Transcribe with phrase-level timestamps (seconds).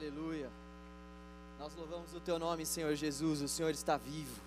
[0.00, 0.50] Aleluia.
[1.58, 3.42] Nós louvamos o teu nome, Senhor Jesus.
[3.42, 4.40] O Senhor está vivo.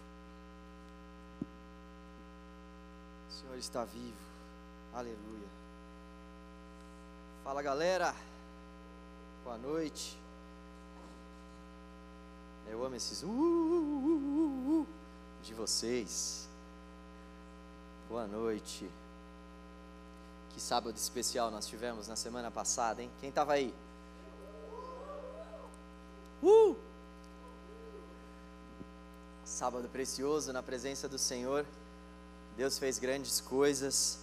[3.30, 4.18] O Senhor está vivo.
[4.96, 5.48] Aleluia.
[7.44, 8.16] Fala, galera.
[9.44, 10.18] Boa noite.
[12.68, 14.88] Eu amo esses uh, uh, uh, uh
[15.44, 16.50] de vocês.
[18.10, 18.90] Boa noite.
[20.50, 23.12] Que sábado especial nós tivemos na semana passada, hein?
[23.20, 23.72] Quem estava aí?
[26.44, 26.76] Uh!
[29.46, 31.66] Sábado precioso na presença do Senhor.
[32.58, 34.20] Deus fez grandes coisas.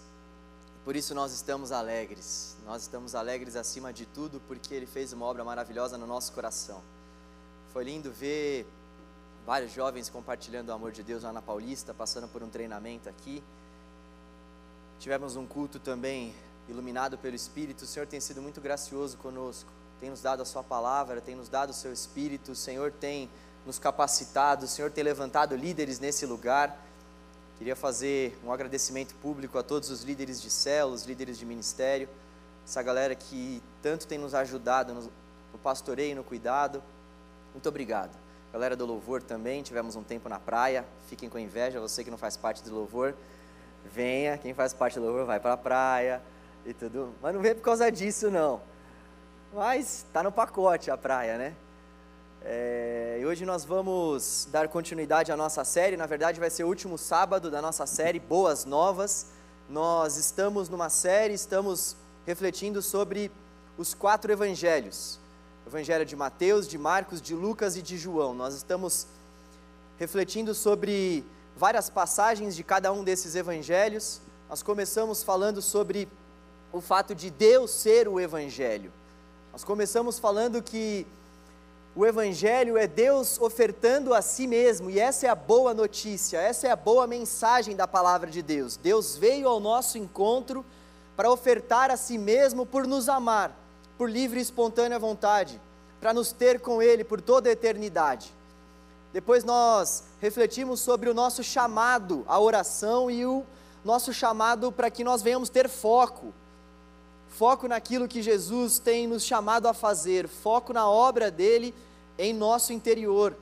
[0.85, 2.59] Por isso nós estamos alegres.
[2.67, 6.83] Nós estamos alegres acima de tudo porque Ele fez uma obra maravilhosa no nosso coração.
[7.73, 8.67] Foi lindo ver
[9.47, 13.43] vários jovens compartilhando o amor de Deus lá na Paulista, passando por um treinamento aqui.
[14.99, 16.35] Tivemos um culto também
[16.69, 17.85] iluminado pelo Espírito.
[17.85, 19.80] O Senhor tem sido muito gracioso conosco.
[20.01, 22.53] Tem nos dado a Sua palavra, tem nos dado o Seu Espírito.
[22.53, 23.31] O Senhor tem
[23.67, 24.65] nos capacitado.
[24.65, 26.77] O Senhor tem levantado líderes nesse lugar.
[27.59, 32.09] Queria fazer um agradecimento público a todos os líderes de células, líderes de ministério,
[32.67, 35.03] essa galera que tanto tem nos ajudado no,
[35.53, 36.83] no pastoreio, no cuidado.
[37.53, 38.17] Muito obrigado.
[38.51, 40.87] Galera do louvor também, tivemos um tempo na praia.
[41.09, 43.15] Fiquem com inveja, você que não faz parte do louvor
[43.85, 46.23] venha, quem faz parte do louvor vai para a praia
[46.65, 47.15] e tudo.
[47.21, 48.61] Mas não vem por causa disso, não.
[49.53, 51.57] Mas está no pacote a praia, né?
[52.43, 55.97] É, e hoje nós vamos dar continuidade à nossa série.
[55.97, 59.27] Na verdade, vai ser o último sábado da nossa série Boas Novas.
[59.69, 63.29] Nós estamos numa série, estamos refletindo sobre
[63.77, 65.19] os quatro evangelhos:
[65.67, 68.33] evangelho de Mateus, de Marcos, de Lucas e de João.
[68.33, 69.09] Nós estamos
[69.99, 71.25] refletindo sobre
[71.57, 74.21] várias passagens de cada um desses evangelhos.
[74.49, 76.09] Nós começamos falando sobre
[76.73, 78.93] o fato de Deus ser o evangelho.
[79.53, 81.07] Nós começamos falando que
[81.95, 86.69] o evangelho é Deus ofertando a si mesmo, e essa é a boa notícia, essa
[86.69, 88.77] é a boa mensagem da palavra de Deus.
[88.77, 90.65] Deus veio ao nosso encontro
[91.17, 93.53] para ofertar a si mesmo por nos amar,
[93.99, 95.61] por livre e espontânea vontade,
[96.01, 98.33] para nos ter com Ele por toda a eternidade.
[99.13, 103.45] Depois nós refletimos sobre o nosso chamado à oração e o
[103.85, 106.33] nosso chamado para que nós venhamos ter foco.
[107.31, 111.75] Foco naquilo que Jesus tem nos chamado a fazer, foco na obra dele
[112.19, 113.35] em nosso interior.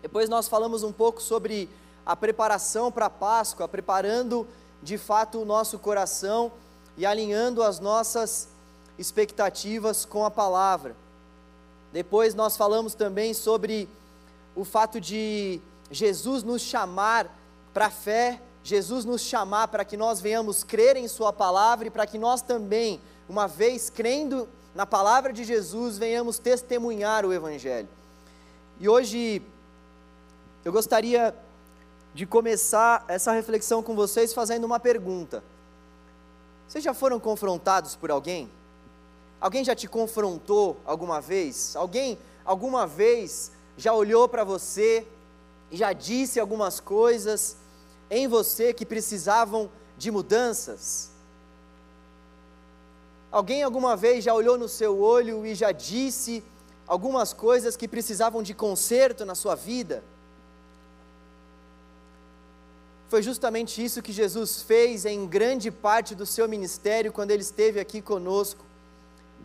[0.00, 1.68] Depois nós falamos um pouco sobre
[2.04, 4.46] a preparação para a Páscoa, preparando
[4.80, 6.52] de fato o nosso coração
[6.96, 8.48] e alinhando as nossas
[8.96, 10.94] expectativas com a palavra.
[11.92, 13.88] Depois nós falamos também sobre
[14.54, 15.60] o fato de
[15.90, 17.28] Jesus nos chamar
[17.74, 21.90] para a fé, Jesus nos chamar para que nós venhamos crer em Sua palavra e
[21.90, 27.88] para que nós também, uma vez crendo na palavra de Jesus, venhamos testemunhar o Evangelho.
[28.80, 29.40] E hoje
[30.64, 31.32] eu gostaria
[32.12, 35.44] de começar essa reflexão com vocês fazendo uma pergunta.
[36.66, 38.50] Vocês já foram confrontados por alguém?
[39.40, 41.76] Alguém já te confrontou alguma vez?
[41.76, 45.06] Alguém alguma vez já olhou para você
[45.70, 47.56] e já disse algumas coisas
[48.10, 51.10] em você que precisavam de mudanças?
[53.30, 56.42] Alguém alguma vez já olhou no seu olho e já disse
[56.86, 60.02] algumas coisas que precisavam de conserto na sua vida?
[63.08, 67.78] Foi justamente isso que Jesus fez em grande parte do seu ministério quando ele esteve
[67.78, 68.64] aqui conosco.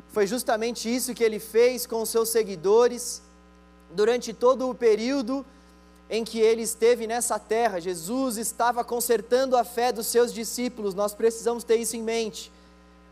[0.10, 3.22] Foi justamente isso que ele fez com os seus seguidores
[3.92, 5.46] durante todo o período
[6.12, 7.80] em que ele esteve nessa terra.
[7.80, 12.52] Jesus estava consertando a fé dos seus discípulos, nós precisamos ter isso em mente.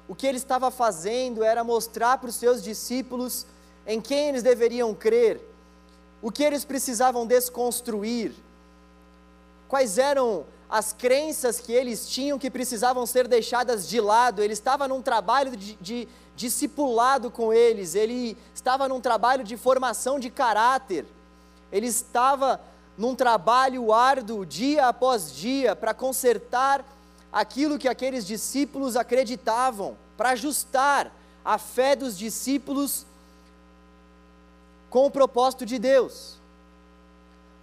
[0.06, 3.46] O que ele estava fazendo era mostrar para os seus discípulos
[3.88, 5.40] em quem eles deveriam crer,
[6.22, 8.34] o que eles precisavam desconstruir,
[9.70, 14.44] quais eram as crenças que eles tinham que precisavam ser deixadas de lado.
[14.44, 20.20] Ele estava num trabalho de, de discipulado com eles, ele estava num trabalho de formação
[20.20, 21.06] de caráter,
[21.72, 22.60] ele estava
[23.00, 26.86] num trabalho árduo, dia após dia, para consertar
[27.32, 31.12] aquilo que aqueles discípulos acreditavam, para ajustar
[31.44, 33.08] a fé dos discípulos
[34.92, 36.38] com o propósito de Deus.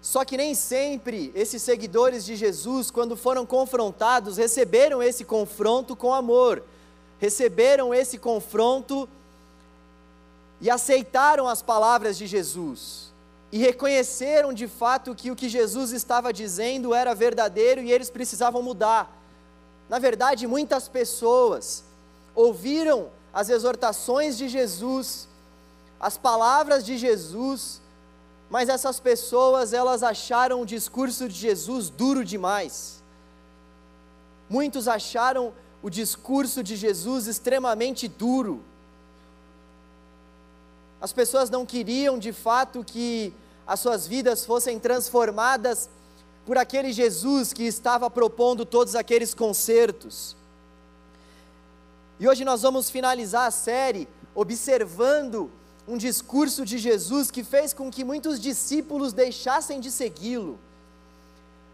[0.02, 6.12] Só que nem sempre esses seguidores de Jesus, quando foram confrontados, receberam esse confronto com
[6.12, 6.64] amor
[7.18, 9.08] receberam esse confronto
[10.60, 13.12] e aceitaram as palavras de Jesus.
[13.52, 18.62] E reconheceram de fato que o que Jesus estava dizendo era verdadeiro e eles precisavam
[18.62, 19.16] mudar.
[19.88, 21.84] Na verdade, muitas pessoas
[22.34, 25.28] ouviram as exortações de Jesus,
[26.00, 27.80] as palavras de Jesus,
[28.50, 33.02] mas essas pessoas elas acharam o discurso de Jesus duro demais.
[34.48, 35.52] Muitos acharam
[35.82, 38.62] o discurso de Jesus extremamente duro.
[41.00, 43.32] As pessoas não queriam de fato que
[43.66, 45.88] as suas vidas fossem transformadas
[46.44, 50.36] por aquele Jesus que estava propondo todos aqueles concertos.
[52.18, 55.50] E hoje nós vamos finalizar a série observando
[55.88, 60.58] um discurso de Jesus que fez com que muitos discípulos deixassem de segui-lo.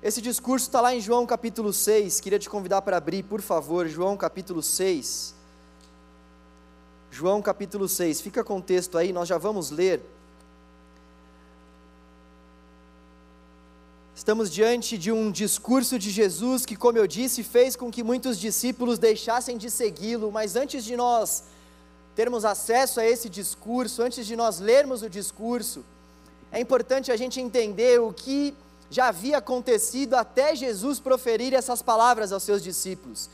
[0.03, 3.87] Esse discurso está lá em João capítulo 6, queria te convidar para abrir, por favor,
[3.87, 5.42] João capítulo 6.
[7.15, 10.01] João capítulo 6, fica com o texto aí, nós já vamos ler.
[14.17, 18.39] Estamos diante de um discurso de Jesus que, como eu disse, fez com que muitos
[18.39, 21.45] discípulos deixassem de segui-lo, mas antes de nós
[22.17, 25.85] termos acesso a esse discurso, antes de nós lermos o discurso,
[26.51, 28.55] é importante a gente entender o que
[28.89, 33.29] já havia acontecido até Jesus proferir essas palavras aos seus discípulos.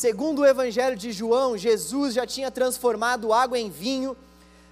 [0.00, 4.16] Segundo o Evangelho de João, Jesus já tinha transformado água em vinho,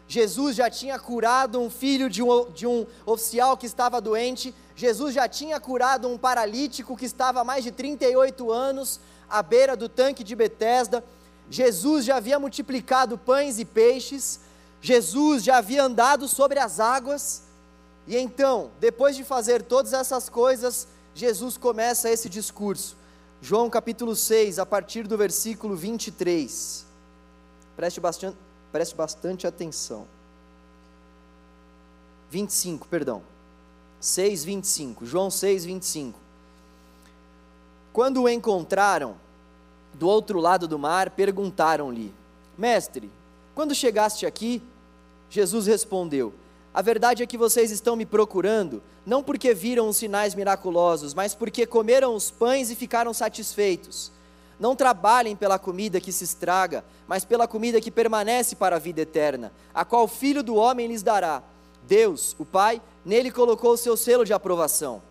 [0.08, 5.14] Jesus já tinha curado um filho de um, de um oficial que estava doente, Jesus
[5.14, 9.86] já tinha curado um paralítico que estava há mais de 38 anos à beira do
[9.86, 11.04] tanque de Betesda.
[11.50, 14.40] Jesus já havia multiplicado pães e peixes,
[14.80, 17.42] Jesus já havia andado sobre as águas,
[18.06, 22.96] e então, depois de fazer todas essas coisas, Jesus começa esse discurso.
[23.40, 26.84] João capítulo 6, a partir do versículo 23.
[27.76, 28.36] Preste bastante,
[28.72, 30.06] preste bastante atenção.
[32.30, 33.22] 25, perdão.
[34.00, 35.06] 6, 25.
[35.06, 36.18] João 6, 25.
[37.92, 39.16] Quando o encontraram,
[39.94, 42.12] do outro lado do mar, perguntaram-lhe:
[42.56, 43.10] Mestre,
[43.54, 44.62] quando chegaste aqui?
[45.30, 46.34] Jesus respondeu:
[46.78, 51.34] A verdade é que vocês estão me procurando, não porque viram os sinais miraculosos, mas
[51.34, 54.12] porque comeram os pães e ficaram satisfeitos.
[54.60, 59.00] Não trabalhem pela comida que se estraga, mas pela comida que permanece para a vida
[59.00, 61.42] eterna, a qual o Filho do Homem lhes dará.
[61.82, 65.02] Deus, o Pai, nele colocou o seu selo de aprovação.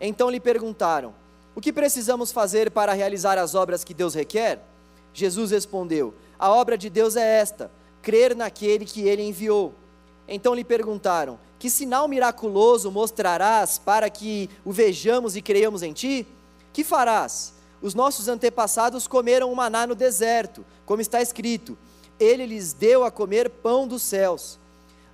[0.00, 1.12] Então lhe perguntaram:
[1.56, 4.60] o que precisamos fazer para realizar as obras que Deus requer?
[5.12, 7.68] Jesus respondeu: A obra de Deus é esta:
[8.00, 9.74] crer naquele que ele enviou.
[10.30, 16.26] Então lhe perguntaram: Que sinal miraculoso mostrarás para que o vejamos e creiamos em ti?
[16.72, 17.52] Que farás?
[17.82, 21.76] Os nossos antepassados comeram o maná no deserto, como está escrito:
[22.18, 24.58] Ele lhes deu a comer pão dos céus.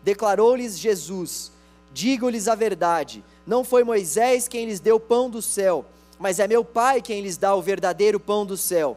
[0.04, 1.50] Declarou-lhes Jesus:
[1.92, 5.84] Digo-lhes a verdade, não foi Moisés quem lhes deu pão do céu
[6.18, 8.96] mas é meu Pai quem lhes dá o verdadeiro pão do céu.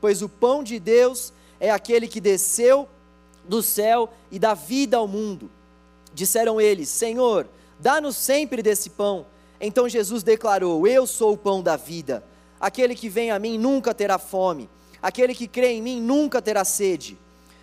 [0.00, 2.88] Pois o pão de Deus é aquele que desceu
[3.44, 5.50] do céu e dá vida ao mundo.
[6.14, 7.48] Disseram eles: Senhor,
[7.78, 9.26] dá-nos sempre desse pão.
[9.60, 12.24] Então Jesus declarou: Eu sou o pão da vida.
[12.60, 14.68] Aquele que vem a mim nunca terá fome,
[15.00, 17.18] aquele que crê em mim nunca terá sede.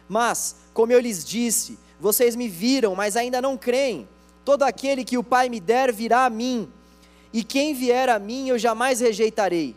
[0.09, 4.07] Mas, como eu lhes disse, vocês me viram, mas ainda não creem.
[4.43, 6.71] Todo aquele que o Pai me der virá a mim
[7.33, 9.75] e quem vier a mim eu jamais rejeitarei.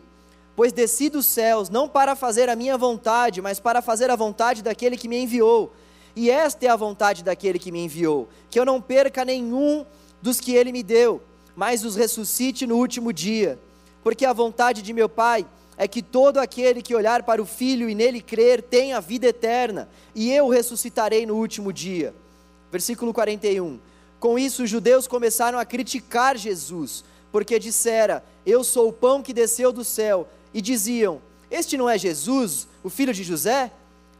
[0.55, 4.61] Pois desci dos céus, não para fazer a minha vontade, mas para fazer a vontade
[4.61, 5.71] daquele que me enviou.
[6.15, 9.85] E esta é a vontade daquele que me enviou: que eu não perca nenhum
[10.21, 11.21] dos que ele me deu,
[11.55, 13.59] mas os ressuscite no último dia.
[14.03, 15.45] Porque a vontade de meu Pai
[15.77, 19.89] é que todo aquele que olhar para o Filho e nele crer tenha vida eterna,
[20.13, 22.13] e eu ressuscitarei no último dia.
[22.71, 23.79] Versículo 41.
[24.19, 29.33] Com isso, os judeus começaram a criticar Jesus porque dissera: Eu sou o pão que
[29.33, 30.27] desceu do céu.
[30.53, 33.71] E diziam: Este não é Jesus, o filho de José?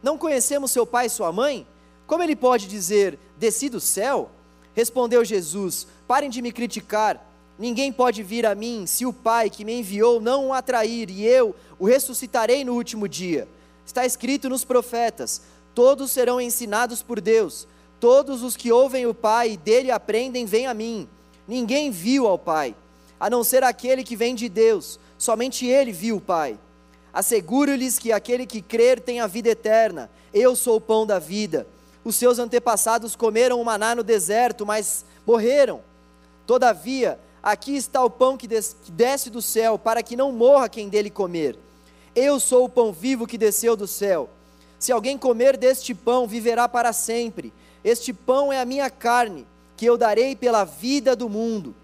[0.02, 1.66] Não conhecemos seu pai e sua mãe?
[2.06, 4.30] Como ele pode dizer: Desci do céu?
[4.74, 7.28] Respondeu Jesus: Parem de me criticar.
[7.58, 11.24] Ninguém pode vir a mim se o Pai que me enviou não o atrair, e
[11.24, 13.46] eu o ressuscitarei no último dia.
[13.86, 15.42] Está escrito nos profetas:
[15.74, 17.66] Todos serão ensinados por Deus.
[18.00, 21.08] Todos os que ouvem o Pai e dele aprendem, vêm a mim.
[21.46, 22.74] Ninguém viu ao Pai,
[23.18, 26.58] a não ser aquele que vem de Deus, somente ele viu o Pai.
[27.12, 30.10] Asseguro-lhes que aquele que crer tem a vida eterna.
[30.32, 31.66] Eu sou o pão da vida.
[32.04, 35.80] Os seus antepassados comeram o maná no deserto, mas morreram.
[36.46, 40.68] Todavia, aqui está o pão que, des que desce do céu, para que não morra
[40.68, 41.56] quem dele comer.
[42.14, 44.28] Eu sou o pão vivo que desceu do céu.
[44.78, 47.52] Se alguém comer deste pão, viverá para sempre.
[47.84, 51.74] Este pão é a minha carne, que eu darei pela vida do mundo.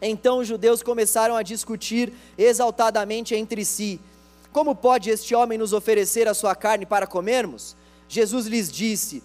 [0.00, 3.98] Então os judeus começaram a discutir exaltadamente entre si:
[4.52, 7.74] Como pode este homem nos oferecer a sua carne para comermos?
[8.06, 9.22] Jesus lhes disse: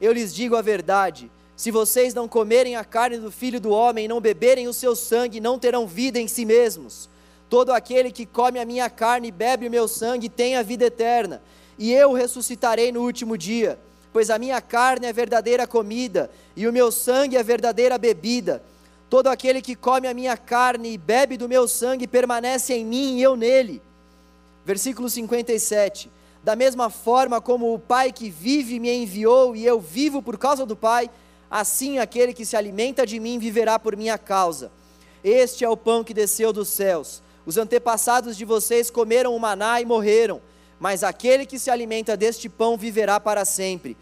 [0.00, 4.04] eu lhes digo a verdade: se vocês não comerem a carne do filho do homem
[4.04, 7.08] e não beberem o seu sangue, não terão vida em si mesmos.
[7.50, 10.84] Todo aquele que come a minha carne e bebe o meu sangue tem a vida
[10.84, 11.42] eterna,
[11.78, 13.78] e eu ressuscitarei no último dia.
[14.12, 18.62] Pois a minha carne é verdadeira comida, e o meu sangue é verdadeira bebida.
[19.10, 23.16] Todo aquele que come a minha carne e bebe do meu sangue permanece em mim
[23.16, 23.80] e eu nele.
[24.64, 26.10] Versículo 57.
[26.42, 30.64] Da mesma forma como o Pai que vive me enviou e eu vivo por causa
[30.64, 31.10] do Pai,
[31.50, 34.70] assim aquele que se alimenta de mim viverá por minha causa.
[35.22, 37.22] Este é o pão que desceu dos céus.
[37.44, 40.40] Os antepassados de vocês comeram o maná e morreram,
[40.78, 43.96] mas aquele que se alimenta deste pão viverá para sempre.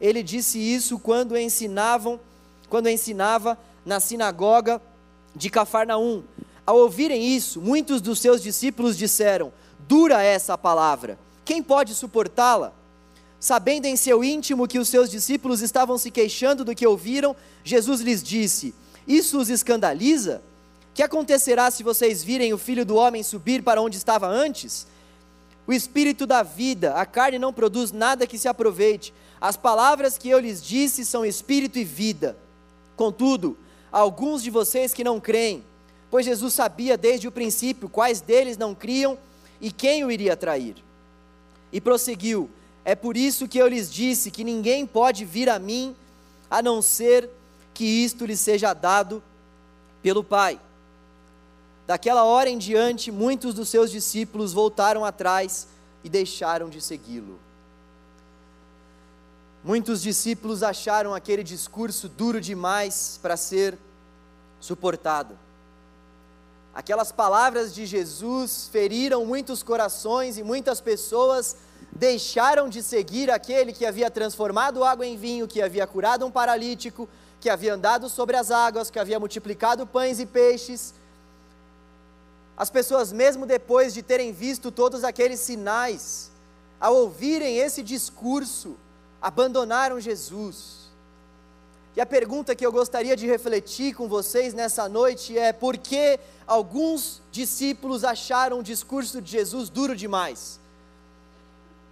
[0.00, 2.20] Ele disse isso quando ensinavam,
[2.68, 4.80] quando ensinava na sinagoga
[5.34, 6.22] de Cafarnaum.
[6.66, 11.18] Ao ouvirem isso, muitos dos seus discípulos disseram: Dura essa palavra,
[11.48, 12.74] quem pode suportá-la?
[13.40, 18.02] Sabendo em seu íntimo que os seus discípulos estavam se queixando do que ouviram, Jesus
[18.02, 18.74] lhes disse:
[19.06, 20.42] Isso os escandaliza?
[20.92, 24.86] Que acontecerá se vocês virem o filho do homem subir para onde estava antes?
[25.66, 29.14] O espírito da vida, a carne não produz nada que se aproveite.
[29.40, 32.36] As palavras que eu lhes disse são espírito e vida.
[32.94, 33.56] Contudo,
[33.90, 35.64] alguns de vocês que não creem,
[36.10, 39.16] pois Jesus sabia desde o princípio quais deles não criam
[39.62, 40.86] e quem o iria trair.
[41.72, 42.50] E prosseguiu:
[42.84, 45.94] É por isso que eu lhes disse que ninguém pode vir a mim
[46.50, 47.28] a não ser
[47.74, 49.22] que isto lhe seja dado
[50.02, 50.60] pelo Pai.
[51.86, 55.68] Daquela hora em diante, muitos dos seus discípulos voltaram atrás
[56.04, 57.38] e deixaram de segui-lo.
[59.64, 63.78] Muitos discípulos acharam aquele discurso duro demais para ser
[64.60, 65.38] suportado.
[66.78, 71.56] Aquelas palavras de Jesus feriram muitos corações e muitas pessoas
[71.90, 77.08] deixaram de seguir aquele que havia transformado água em vinho, que havia curado um paralítico,
[77.40, 80.94] que havia andado sobre as águas, que havia multiplicado pães e peixes.
[82.56, 86.30] As pessoas, mesmo depois de terem visto todos aqueles sinais,
[86.78, 88.76] ao ouvirem esse discurso,
[89.20, 90.77] abandonaram Jesus.
[91.98, 96.20] E a pergunta que eu gostaria de refletir com vocês nessa noite é: por que
[96.46, 100.60] alguns discípulos acharam o discurso de Jesus duro demais?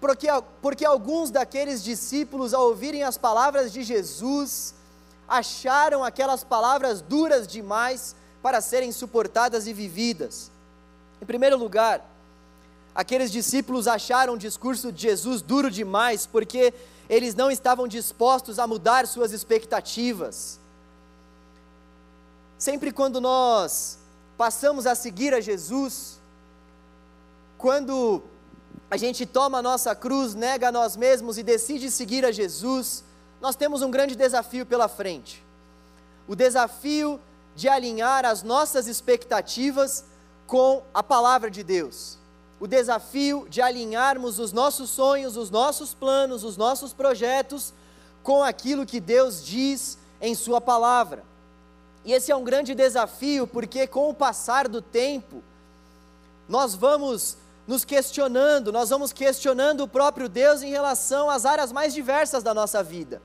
[0.00, 0.28] Porque,
[0.62, 4.76] porque alguns daqueles discípulos, ao ouvirem as palavras de Jesus,
[5.26, 10.52] acharam aquelas palavras duras demais para serem suportadas e vividas.
[11.20, 12.00] Em primeiro lugar,
[12.96, 16.72] aqueles discípulos acharam o discurso de Jesus duro demais porque
[17.10, 20.58] eles não estavam dispostos a mudar suas expectativas.
[22.58, 23.98] Sempre quando nós
[24.38, 26.18] passamos a seguir a Jesus,
[27.58, 28.22] quando
[28.90, 33.04] a gente toma a nossa cruz, nega a nós mesmos e decide seguir a Jesus,
[33.42, 35.44] nós temos um grande desafio pela frente.
[36.26, 37.20] O desafio
[37.54, 40.02] de alinhar as nossas expectativas
[40.46, 42.18] com a palavra de Deus
[42.58, 47.74] o desafio de alinharmos os nossos sonhos, os nossos planos, os nossos projetos
[48.22, 51.22] com aquilo que Deus diz em Sua palavra.
[52.04, 55.42] E esse é um grande desafio, porque com o passar do tempo,
[56.48, 57.36] nós vamos
[57.66, 62.54] nos questionando, nós vamos questionando o próprio Deus em relação às áreas mais diversas da
[62.54, 63.20] nossa vida.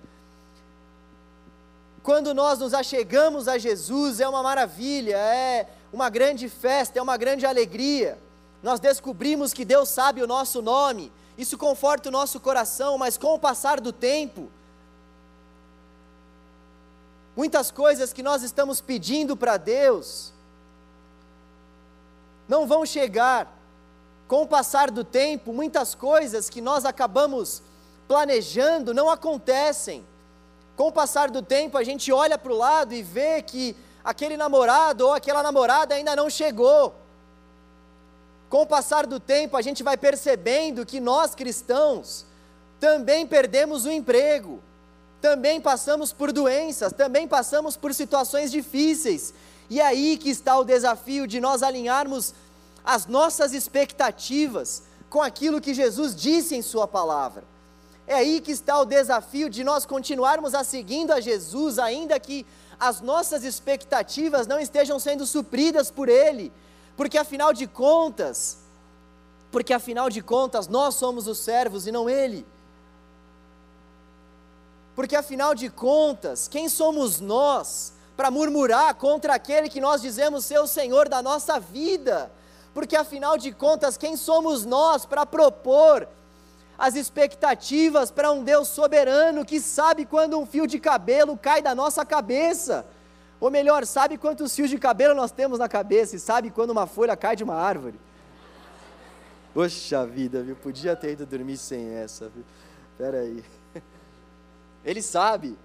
[2.04, 7.16] Quando nós nos achegamos a Jesus, é uma maravilha, é uma grande festa, é uma
[7.16, 8.18] grande alegria
[8.62, 13.34] nós descobrimos que Deus sabe o nosso nome, isso conforta o nosso coração, mas com
[13.34, 14.50] o passar do tempo,
[17.36, 20.32] muitas coisas que nós estamos pedindo para Deus
[22.48, 23.58] não vão chegar.
[24.28, 27.62] Com o passar do tempo, muitas coisas que nós acabamos
[28.08, 30.06] planejando não acontecem.
[30.76, 34.38] Com o passar do tempo, a gente olha para o lado e vê que aquele
[34.38, 37.01] namorado ou aquela namorada ainda não chegou.
[38.52, 42.26] Com o passar do tempo, a gente vai percebendo que nós cristãos
[42.82, 44.62] também perdemos o emprego,
[45.22, 49.34] também passamos por doenças, também passamos por situações difíceis.
[49.70, 52.34] E é aí que está o desafio de nós alinharmos
[52.84, 57.46] as nossas expectativas com aquilo que Jesus disse em Sua palavra.
[58.06, 62.46] É aí que está o desafio de nós continuarmos a seguindo a Jesus, ainda que
[62.78, 66.52] as nossas expectativas não estejam sendo supridas por Ele,
[67.02, 68.60] porque afinal de contas,
[69.52, 72.46] porque afinal de contas nós somos os servos e não ele.
[74.96, 80.60] Porque afinal de contas, quem somos nós para murmurar contra aquele que nós dizemos ser
[80.60, 82.32] o Senhor da nossa vida?
[82.72, 86.08] Porque afinal de contas, quem somos nós para propor
[86.78, 91.74] as expectativas para um Deus soberano que sabe quando um fio de cabelo cai da
[91.74, 92.86] nossa cabeça.
[93.42, 96.86] Ou melhor, sabe quantos fios de cabelo nós temos na cabeça e sabe quando uma
[96.86, 98.00] folha cai de uma árvore.
[99.52, 100.56] Poxa vida, viu?
[100.56, 102.44] Podia ter ido dormir sem essa, viu?
[103.00, 103.44] Pera aí.
[104.86, 105.58] Ele sabe.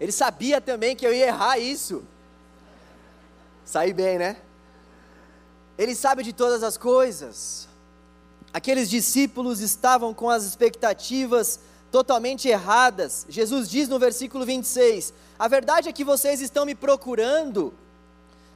[0.00, 2.02] Ele sabia também que eu ia errar isso.
[3.62, 4.38] Saí bem, né?
[5.76, 7.68] Ele sabe de todas as coisas.
[8.54, 11.60] Aqueles discípulos estavam com as expectativas
[11.90, 13.26] totalmente erradas.
[13.28, 17.74] Jesus diz no versículo 26: A verdade é que vocês estão me procurando,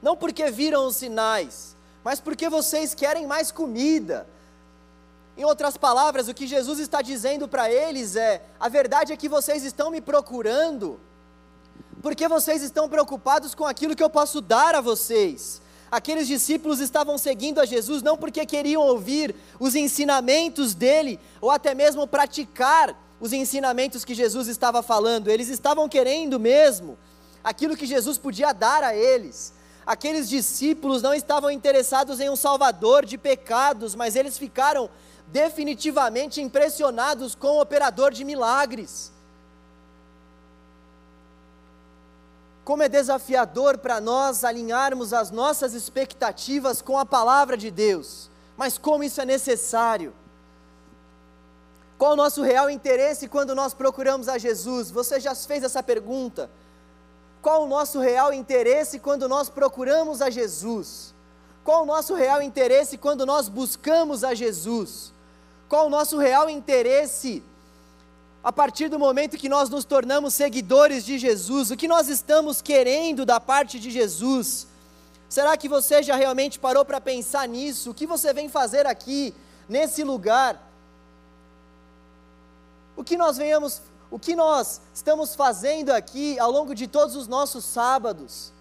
[0.03, 4.27] não porque viram os sinais, mas porque vocês querem mais comida.
[5.37, 9.29] Em outras palavras, o que Jesus está dizendo para eles é: a verdade é que
[9.29, 11.01] vocês estão me procurando,
[12.01, 15.61] porque vocês estão preocupados com aquilo que eu posso dar a vocês.
[15.91, 21.75] Aqueles discípulos estavam seguindo a Jesus não porque queriam ouvir os ensinamentos dele, ou até
[21.75, 26.99] mesmo praticar os ensinamentos que Jesus estava falando, eles estavam querendo mesmo
[27.43, 29.55] aquilo que Jesus podia dar a eles.
[29.87, 34.91] Aqueles discípulos não estavam interessados em um salvador de pecados, mas eles ficaram
[35.29, 39.11] definitivamente impressionados com o operador de milagres.
[42.63, 48.77] Como é desafiador para nós alinharmos as nossas expectativas com a palavra de Deus, mas
[48.77, 50.13] como isso é necessário.
[52.05, 54.91] Qual o nosso real interesse quando nós procuramos a Jesus?
[54.91, 56.51] Você já fez essa pergunta?
[57.41, 61.15] Qual o nosso real interesse quando nós procuramos a Jesus?
[61.65, 65.15] Qual o nosso real interesse quando nós buscamos a Jesus?
[65.67, 67.43] Qual o nosso real interesse
[68.43, 72.61] a partir do momento que nós nos tornamos seguidores de Jesus, o que nós estamos
[72.61, 74.67] querendo da parte de Jesus?
[75.27, 77.93] Será que você já realmente parou para pensar nisso?
[77.93, 79.35] O que você vem fazer aqui,
[79.67, 80.74] nesse lugar?
[82.97, 87.27] O que nós venhamos, o que nós estamos fazendo aqui ao longo de todos os
[87.27, 88.53] nossos sábados?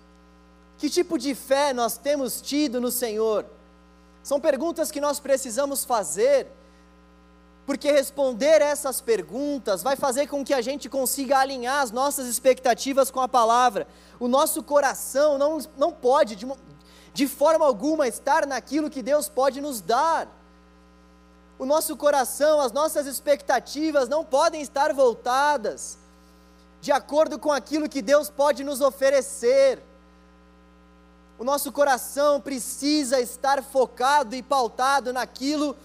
[0.78, 3.46] Que tipo de fé nós temos tido no Senhor?
[4.24, 6.48] São perguntas que nós precisamos fazer
[7.66, 13.10] porque responder essas perguntas vai fazer com que a gente consiga alinhar as nossas expectativas
[13.10, 13.88] com a palavra.
[14.20, 16.46] O nosso coração não, não pode, de,
[17.14, 20.28] de forma alguma, estar naquilo que Deus pode nos dar.
[21.58, 25.98] O nosso coração, as nossas expectativas não podem estar voltadas
[26.82, 29.82] de acordo com aquilo que Deus pode nos oferecer.
[31.40, 35.78] O nosso coração precisa estar focado e pautado naquilo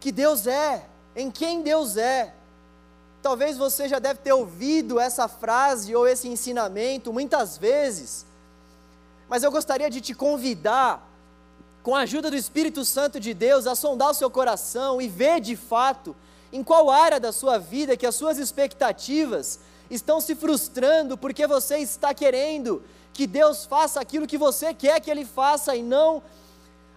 [0.00, 2.34] que Deus é, em quem Deus é.
[3.22, 8.26] Talvez você já deve ter ouvido essa frase ou esse ensinamento muitas vezes,
[9.28, 11.08] mas eu gostaria de te convidar,
[11.82, 15.40] com a ajuda do Espírito Santo de Deus, a sondar o seu coração e ver
[15.40, 16.14] de fato
[16.52, 19.58] em qual área da sua vida que as suas expectativas
[19.90, 25.10] estão se frustrando porque você está querendo que Deus faça aquilo que você quer que
[25.10, 26.22] Ele faça e não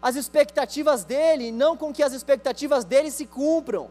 [0.02, 3.90] as expectativas dele, não com que as expectativas dele se cumpram.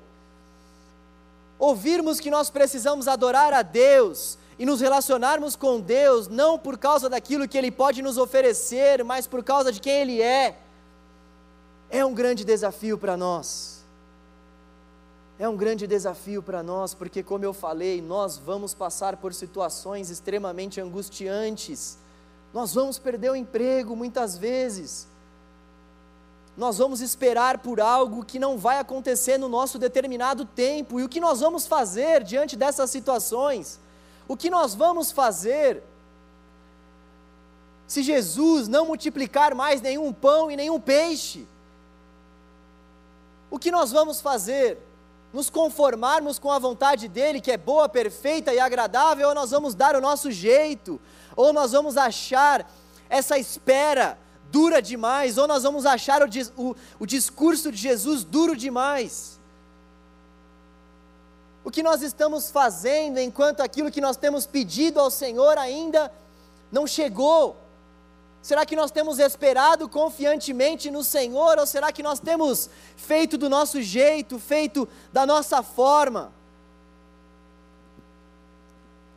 [1.59, 7.09] Ouvirmos que nós precisamos adorar a Deus e nos relacionarmos com Deus, não por causa
[7.09, 10.57] daquilo que Ele pode nos oferecer, mas por causa de quem Ele é,
[11.91, 13.85] é um grande desafio para nós.
[15.39, 20.11] É um grande desafio para nós, porque, como eu falei, nós vamos passar por situações
[20.11, 21.99] extremamente angustiantes.
[22.53, 25.09] Nós vamos perder o emprego muitas vezes
[26.57, 31.01] nós vamos esperar por algo que não vai acontecer no nosso determinado tempo.
[31.01, 33.81] E o que nós vamos fazer diante dessas situações?
[34.29, 35.83] O que nós vamos fazer
[37.89, 41.47] se Jesus não multiplicar mais nenhum pão e nenhum peixe?
[43.55, 44.79] O que nós vamos fazer?
[45.33, 49.77] Nos conformarmos com a vontade dele, que é boa, perfeita e agradável, ou nós vamos
[49.77, 51.01] dar o nosso jeito,
[51.37, 52.69] ou nós vamos achar
[53.09, 54.19] essa espera
[54.51, 59.39] dura demais, ou nós vamos achar o, o, o discurso de Jesus duro demais.
[61.63, 66.11] O que nós estamos fazendo enquanto aquilo que nós temos pedido ao Senhor ainda
[66.73, 67.57] não chegou?
[68.45, 73.49] Será que nós temos esperado confiantemente no Senhor ou será que nós temos feito do
[73.49, 76.31] nosso jeito, feito da nossa forma?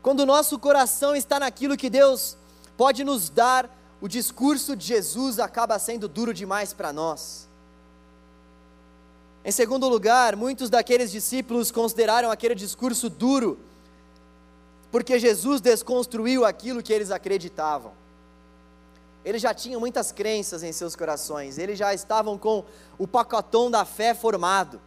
[0.01, 2.37] Quando o nosso coração está naquilo que Deus
[2.77, 7.49] pode nos dar, o discurso de Jesus acaba sendo duro demais para nós.
[9.43, 13.59] Em segundo lugar, muitos daqueles discípulos consideraram aquele discurso duro,
[14.89, 18.06] porque Jesus desconstruiu aquilo que eles acreditavam.
[19.23, 22.63] Eles já tinham muitas crenças em seus corações, eles já estavam com
[22.97, 24.79] o pacotão da fé formado.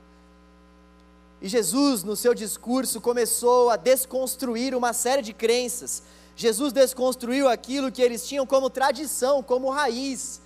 [1.42, 6.02] E Jesus, no seu discurso, começou a desconstruir uma série de crenças.
[6.36, 10.40] Jesus desconstruiu aquilo que eles tinham como tradição, como raiz.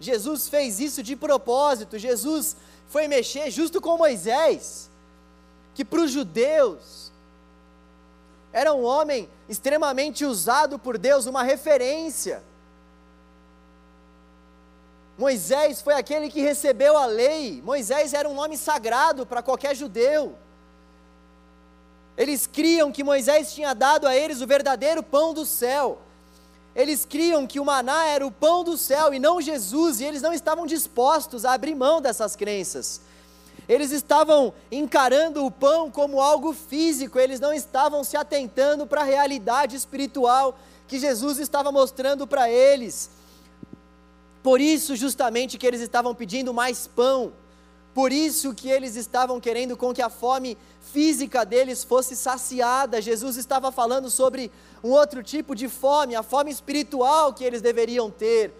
[0.00, 1.98] Jesus fez isso de propósito.
[1.98, 2.56] Jesus
[2.88, 4.88] foi mexer justo com Moisés,
[5.74, 7.12] que para os judeus
[8.52, 12.42] era um homem extremamente usado por Deus, uma referência.
[15.18, 17.60] Moisés foi aquele que recebeu a lei.
[17.60, 20.36] Moisés era um nome sagrado para qualquer judeu.
[22.16, 25.98] Eles criam que Moisés tinha dado a eles o verdadeiro pão do céu.
[26.74, 30.22] Eles criam que o maná era o pão do céu e não Jesus, e eles
[30.22, 33.00] não estavam dispostos a abrir mão dessas crenças.
[33.68, 39.04] Eles estavam encarando o pão como algo físico, eles não estavam se atentando para a
[39.04, 43.10] realidade espiritual que Jesus estava mostrando para eles.
[44.42, 47.32] Por isso, justamente, que eles estavam pedindo mais pão.
[47.94, 53.02] Por isso que eles estavam querendo com que a fome física deles fosse saciada.
[53.02, 58.10] Jesus estava falando sobre um outro tipo de fome, a fome espiritual que eles deveriam
[58.10, 58.52] ter.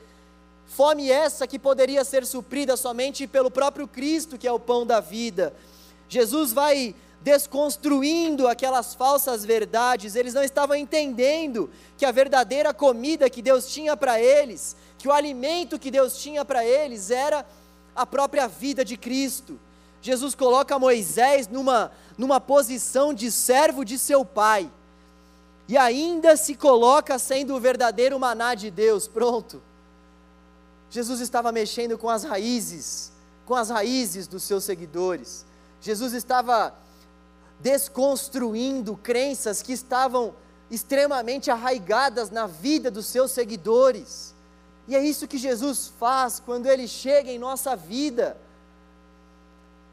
[0.67, 5.01] Fome essa que poderia ser suprida somente pelo próprio Cristo, que é o pão da
[5.01, 5.55] vida.
[6.09, 13.42] Jesus vai desconstruindo aquelas falsas verdades, eles não estavam entendendo que a verdadeira comida que
[13.42, 17.46] Deus tinha para eles que o alimento que Deus tinha para eles era
[17.94, 19.59] a própria vida de Cristo.
[20.02, 24.70] Jesus coloca Moisés numa, numa posição de servo de seu pai,
[25.68, 29.07] e ainda se coloca sendo o verdadeiro maná de Deus.
[29.07, 29.62] Pronto.
[30.90, 33.12] Jesus estava mexendo com as raízes,
[33.44, 35.44] com as raízes dos seus seguidores.
[35.81, 36.74] Jesus estava
[37.61, 40.35] desconstruindo crenças que estavam
[40.71, 44.35] extremamente arraigadas na vida dos seus seguidores.
[44.87, 48.37] E é isso que Jesus faz quando ele chega em nossa vida.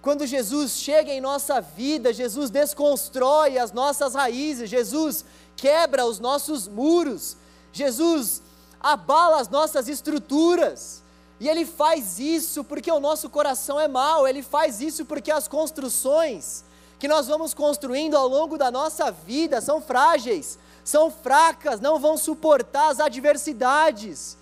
[0.02, 5.26] Quando Jesus chega em nossa vida, Jesus desconstrói as nossas raízes, Jesus
[5.56, 7.36] quebra os nossos muros,
[7.72, 8.44] Jesus
[8.80, 11.04] abala as nossas estruturas.
[11.40, 15.48] E ele faz isso porque o nosso coração é mau, ele faz isso porque as
[15.48, 16.64] construções
[17.06, 22.18] que nós vamos construindo ao longo da nossa vida são frágeis, são fracas, não vão
[22.18, 24.36] suportar as adversidades.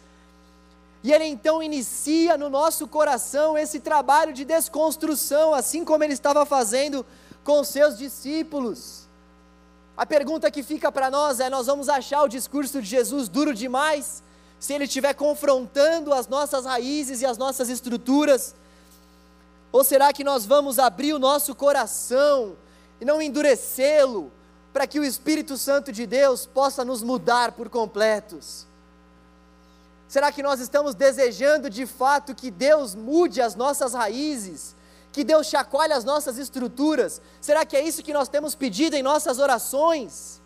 [1.03, 6.45] E ele então inicia no nosso coração esse trabalho de desconstrução, assim como ele estava
[6.45, 7.05] fazendo
[7.43, 9.09] com seus discípulos.
[9.97, 13.53] A pergunta que fica para nós é: nós vamos achar o discurso de Jesus duro
[13.53, 14.23] demais,
[14.57, 18.55] se ele estiver confrontando as nossas raízes e as nossas estruturas?
[19.73, 22.55] Ou será que nós vamos abrir o nosso coração
[23.01, 24.31] e não endurecê-lo,
[24.71, 28.67] para que o Espírito Santo de Deus possa nos mudar por completos?
[30.07, 34.75] Será que nós estamos desejando de fato que Deus mude as nossas raízes?
[35.11, 37.19] Que Deus chacoalhe as nossas estruturas?
[37.41, 40.39] Será que é isso que nós temos pedido em nossas orações?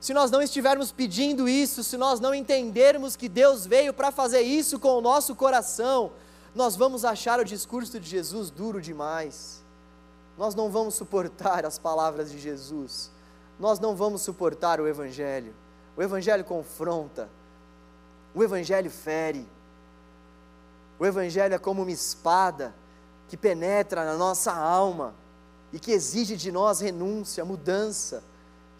[0.00, 4.40] Se nós não estivermos pedindo isso, se nós não entendermos que Deus veio para fazer
[4.40, 6.10] isso com o nosso coração,
[6.54, 9.62] nós vamos achar o discurso de Jesus duro demais.
[10.36, 13.10] Nós não vamos suportar as palavras de Jesus.
[13.58, 15.54] Nós não vamos suportar o Evangelho.
[15.96, 17.28] O Evangelho confronta,
[18.34, 19.46] o Evangelho fere,
[20.98, 22.72] o Evangelho é como uma espada
[23.28, 25.14] que penetra na nossa alma
[25.72, 28.22] e que exige de nós renúncia, mudança,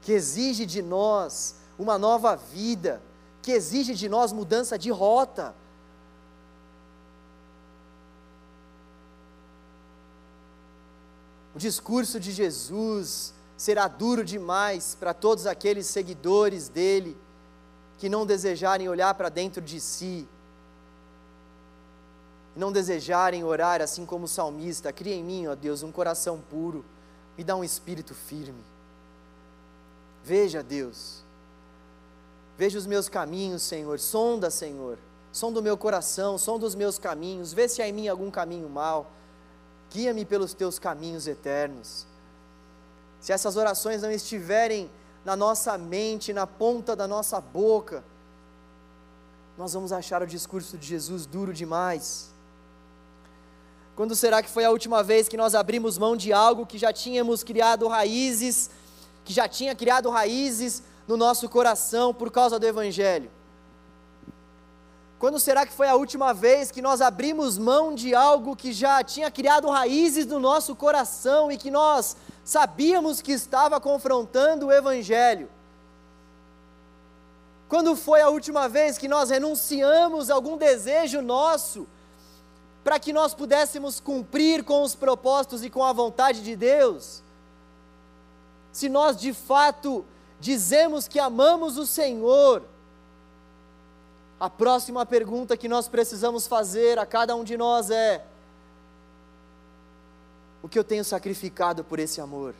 [0.00, 3.02] que exige de nós uma nova vida,
[3.42, 5.54] que exige de nós mudança de rota.
[11.54, 17.16] O discurso de Jesus será duro demais para todos aqueles seguidores dele
[17.98, 20.26] que não desejarem olhar para dentro de si,
[22.56, 26.84] não desejarem orar assim como o salmista: cria em mim, ó Deus, um coração puro,
[27.36, 28.64] me dá um espírito firme.
[30.24, 31.22] Veja, Deus,
[32.56, 34.98] veja os meus caminhos, Senhor, sonda, Senhor,
[35.32, 38.68] sonda o meu coração, sonda os meus caminhos, vê se há em mim algum caminho
[38.68, 39.10] mal,
[39.92, 42.06] guia-me pelos teus caminhos eternos
[43.22, 44.90] se essas orações não estiverem
[45.24, 48.02] na nossa mente, na ponta da nossa boca,
[49.56, 52.32] nós vamos achar o discurso de Jesus duro demais.
[53.94, 56.92] Quando será que foi a última vez que nós abrimos mão de algo que já
[56.92, 58.70] tínhamos criado raízes,
[59.24, 63.30] que já tinha criado raízes no nosso coração por causa do Evangelho?
[65.22, 69.04] Quando será que foi a última vez que nós abrimos mão de algo que já
[69.04, 75.48] tinha criado raízes no nosso coração e que nós sabíamos que estava confrontando o Evangelho?
[77.68, 81.86] Quando foi a última vez que nós renunciamos a algum desejo nosso
[82.82, 87.22] para que nós pudéssemos cumprir com os propósitos e com a vontade de Deus?
[88.72, 90.04] Se nós de fato
[90.40, 92.71] dizemos que amamos o Senhor,
[94.42, 98.24] a próxima pergunta que nós precisamos fazer a cada um de nós é:
[100.60, 102.52] o que eu tenho sacrificado por esse amor?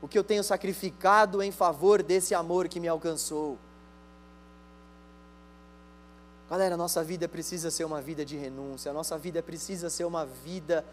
[0.00, 3.58] O que eu tenho sacrificado em favor desse amor que me alcançou?
[6.48, 10.24] Galera, nossa vida precisa ser uma vida de renúncia, a nossa vida precisa ser uma
[10.24, 10.84] vida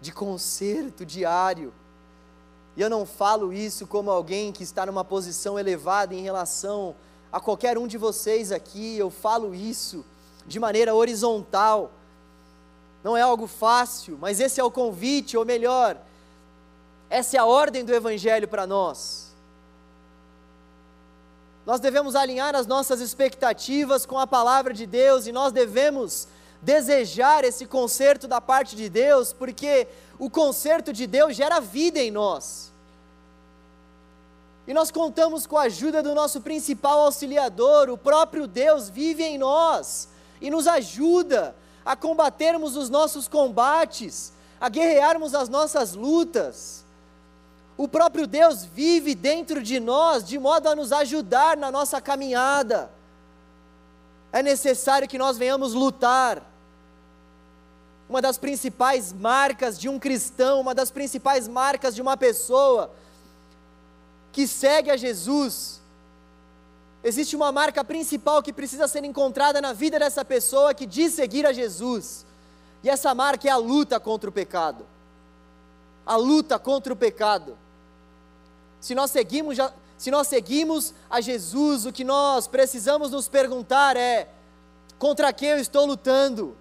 [0.00, 1.74] de conserto diário.
[2.76, 6.94] E eu não falo isso como alguém que está numa posição elevada em relação
[7.36, 10.02] a qualquer um de vocês aqui, eu falo isso
[10.46, 11.92] de maneira horizontal.
[13.04, 15.98] Não é algo fácil, mas esse é o convite, ou melhor,
[17.10, 19.34] essa é a ordem do Evangelho para nós.
[21.66, 26.26] Nós devemos alinhar as nossas expectativas com a palavra de Deus e nós devemos
[26.62, 29.86] desejar esse conserto da parte de Deus, porque
[30.18, 32.72] o conserto de Deus gera vida em nós.
[34.66, 39.38] E nós contamos com a ajuda do nosso principal auxiliador, o próprio Deus vive em
[39.38, 40.08] nós
[40.40, 46.84] e nos ajuda a combatermos os nossos combates, a guerrearmos as nossas lutas.
[47.76, 52.90] O próprio Deus vive dentro de nós de modo a nos ajudar na nossa caminhada.
[54.32, 56.42] É necessário que nós venhamos lutar.
[58.08, 62.90] Uma das principais marcas de um cristão, uma das principais marcas de uma pessoa
[64.36, 65.80] que segue a Jesus,
[67.02, 71.46] existe uma marca principal que precisa ser encontrada na vida dessa pessoa que diz seguir
[71.46, 72.26] a Jesus,
[72.84, 74.84] e essa marca é a luta contra o pecado.
[76.04, 77.56] A luta contra o pecado.
[78.78, 79.56] Se nós seguimos,
[79.96, 84.28] se nós seguimos a Jesus, o que nós precisamos nos perguntar é:
[84.98, 86.54] contra quem eu estou lutando?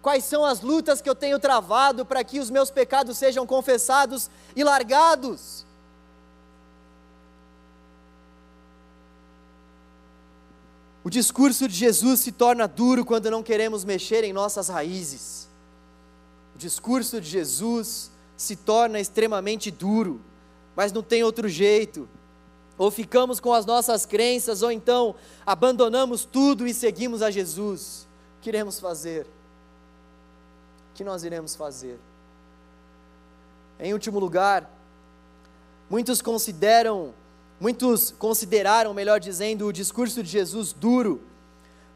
[0.00, 4.30] Quais são as lutas que eu tenho travado para que os meus pecados sejam confessados
[4.54, 5.65] e largados?
[11.06, 15.46] O discurso de Jesus se torna duro quando não queremos mexer em nossas raízes.
[16.52, 20.20] O discurso de Jesus se torna extremamente duro
[20.76, 22.06] mas não tem outro jeito.
[22.76, 25.14] Ou ficamos com as nossas crenças, ou então
[25.46, 28.06] abandonamos tudo e seguimos a Jesus.
[28.38, 29.24] O que iremos fazer?
[30.90, 31.98] O que nós iremos fazer?
[33.80, 34.70] Em último lugar,
[35.88, 37.14] muitos consideram,
[37.60, 41.22] muitos consideraram, melhor dizendo, o discurso de Jesus duro,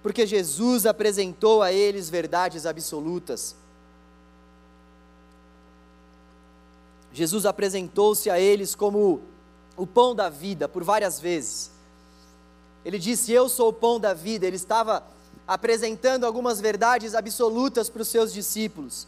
[0.02, 3.54] porque Jesus apresentou a eles verdades absolutas.
[7.12, 9.20] Jesus apresentou-se a eles como
[9.76, 11.70] o pão da vida por várias vezes.
[12.84, 14.46] Ele disse: Eu sou o pão da vida.
[14.46, 15.04] Ele estava
[15.46, 19.06] apresentando algumas verdades absolutas para os seus discípulos.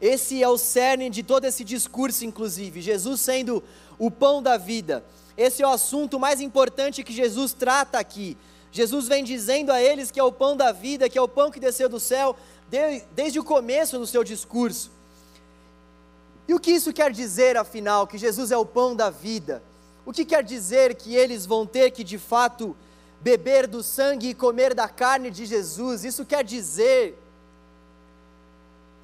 [0.00, 2.80] Esse é o cerne de todo esse discurso, inclusive.
[2.80, 3.62] Jesus sendo
[3.98, 5.04] o pão da vida.
[5.36, 8.36] Esse é o assunto mais importante que Jesus trata aqui.
[8.70, 11.50] Jesus vem dizendo a eles que é o pão da vida, que é o pão
[11.50, 12.36] que desceu do céu,
[13.12, 14.90] desde o começo do seu discurso.
[16.46, 19.62] E o que isso quer dizer, afinal, que Jesus é o pão da vida?
[20.06, 22.76] O que quer dizer que eles vão ter que, de fato,
[23.20, 26.04] beber do sangue e comer da carne de Jesus?
[26.04, 27.18] Isso quer dizer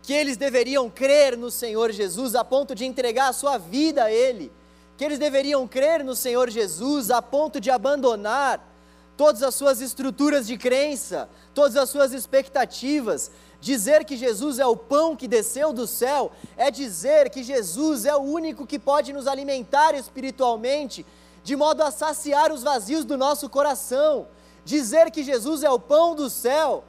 [0.05, 4.13] que eles deveriam crer no Senhor Jesus a ponto de entregar a sua vida a
[4.13, 4.53] Ele,
[4.97, 8.73] que eles deveriam crer no Senhor Jesus a ponto de abandonar
[9.17, 13.31] todas as suas estruturas de crença, todas as suas expectativas,
[13.65, 18.15] Dizer que Jesus é o pão que desceu do céu é dizer que Jesus é
[18.15, 21.07] o único que pode nos alimentar espiritualmente,
[21.43, 24.29] de modo a saciar os vazios do nosso coração.
[24.67, 26.85] Dizer que Jesus é o pão do céu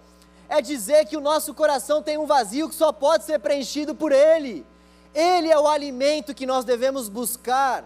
[0.47, 4.11] é dizer que o nosso coração tem um vazio que só pode ser preenchido por
[4.11, 4.65] Ele.
[5.13, 7.83] Ele é o alimento que nós devemos buscar.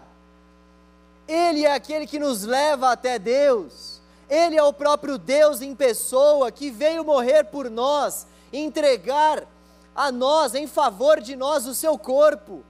[1.26, 4.00] Ele é aquele que nos leva até Deus.
[4.28, 9.46] Ele é o próprio Deus em pessoa que veio morrer por nós entregar
[9.94, 12.64] a nós, em favor de nós, o seu corpo.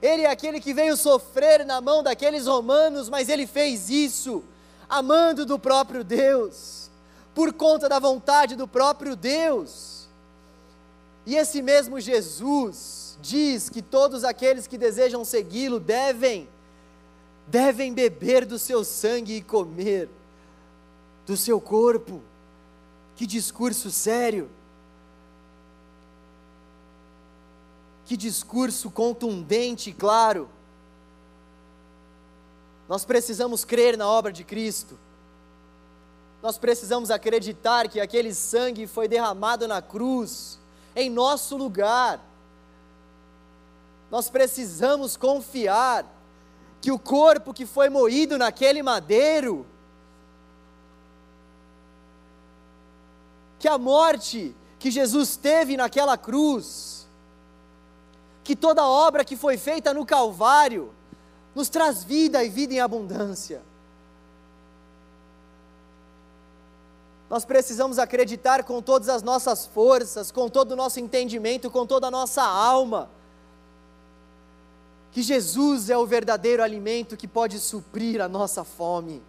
[0.00, 4.44] Ele é aquele que veio sofrer na mão daqueles romanos, mas ele fez isso
[4.88, 6.85] amando do próprio Deus,
[7.36, 10.08] por conta da vontade do próprio Deus.
[11.26, 16.48] E esse mesmo Jesus diz que todos aqueles que desejam segui-lo devem
[17.46, 20.08] devem beber do seu sangue e comer
[21.26, 22.22] do seu corpo.
[23.14, 24.48] Que discurso sério!
[28.06, 30.48] Que discurso contundente e claro.
[32.88, 34.98] Nós precisamos crer na obra de Cristo.
[36.42, 40.58] Nós precisamos acreditar que aquele sangue foi derramado na cruz,
[40.94, 42.20] em nosso lugar.
[44.10, 46.06] Nós precisamos confiar
[46.80, 49.66] que o corpo que foi moído naquele madeiro,
[53.58, 57.08] que a morte que Jesus teve naquela cruz,
[58.44, 60.94] que toda obra que foi feita no Calvário,
[61.54, 63.62] nos traz vida e vida em abundância.
[67.28, 72.06] Nós precisamos acreditar com todas as nossas forças, com todo o nosso entendimento, com toda
[72.06, 73.10] a nossa alma,
[75.10, 79.22] que Jesus é o verdadeiro alimento que pode suprir a nossa fome.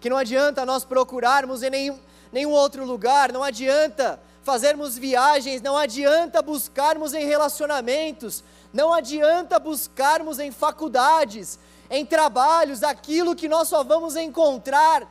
[0.00, 1.98] Que não adianta nós procurarmos em nenhum,
[2.32, 10.38] nenhum outro lugar, não adianta fazermos viagens, não adianta buscarmos em relacionamentos, não adianta buscarmos
[10.38, 11.58] em faculdades,
[11.90, 15.06] em trabalhos, aquilo que nós só vamos encontrar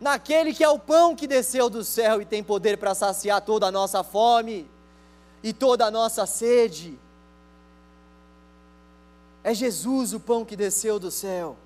[0.00, 3.66] naquele que é o pão que desceu do céu e tem poder para saciar toda
[3.66, 4.66] a nossa fome
[5.42, 6.98] e toda a nossa sede.
[9.42, 11.56] É Jesus o pão que desceu do céu.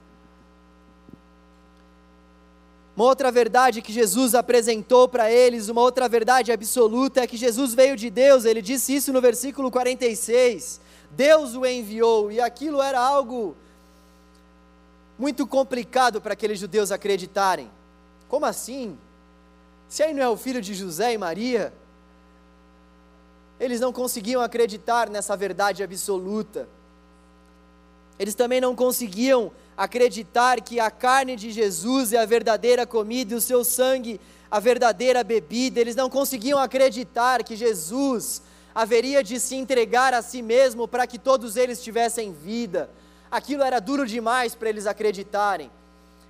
[2.95, 7.73] Uma outra verdade que Jesus apresentou para eles, uma outra verdade absoluta é que Jesus
[7.73, 10.79] veio de Deus, ele disse isso no versículo 46.
[11.11, 13.57] Deus o enviou, e aquilo era algo
[15.19, 17.71] muito complicado para aqueles judeus acreditarem.
[18.33, 18.97] Como assim?
[19.91, 21.71] Se aí não é o filho de José e Maria?
[23.61, 26.67] Eles não conseguiam acreditar nessa verdade absoluta.
[28.19, 33.37] Eles também não conseguiam acreditar que a carne de Jesus é a verdadeira comida e
[33.37, 34.19] o seu sangue
[34.51, 35.79] a verdadeira bebida.
[35.79, 38.41] Eles não conseguiam acreditar que Jesus
[38.75, 42.89] haveria de se entregar a si mesmo para que todos eles tivessem vida.
[43.31, 45.71] Aquilo era duro demais para eles acreditarem.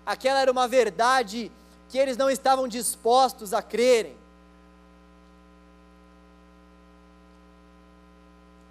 [0.04, 1.52] Aquela era uma verdade
[1.92, 4.16] que eles não estavam dispostos a crerem.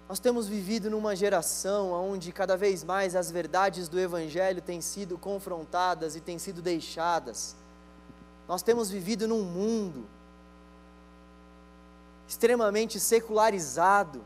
[0.08, 5.16] Nós temos vivido numa geração onde cada vez mais as verdades do Evangelho têm sido
[5.16, 7.54] confrontadas e têm sido deixadas.
[8.48, 10.04] Nós temos vivido num mundo
[12.26, 14.20] extremamente secularizado,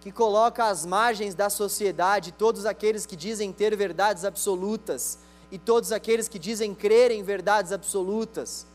[0.00, 5.92] que coloca às margens da sociedade todos aqueles que dizem ter verdades absolutas e todos
[5.92, 8.66] aqueles que dizem crer em verdades absolutas.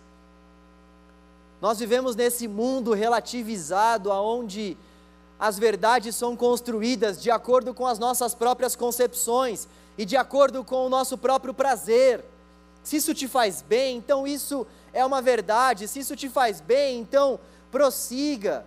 [1.62, 4.78] Nós vivemos nesse mundo relativizado, aonde
[5.40, 10.86] as verdades são construídas de acordo com as nossas próprias concepções e de acordo com
[10.86, 12.24] o nosso próprio prazer.
[12.84, 15.88] Se isso te faz bem, então isso é uma verdade.
[15.88, 17.40] Se isso te faz bem, então
[17.72, 18.66] prossiga.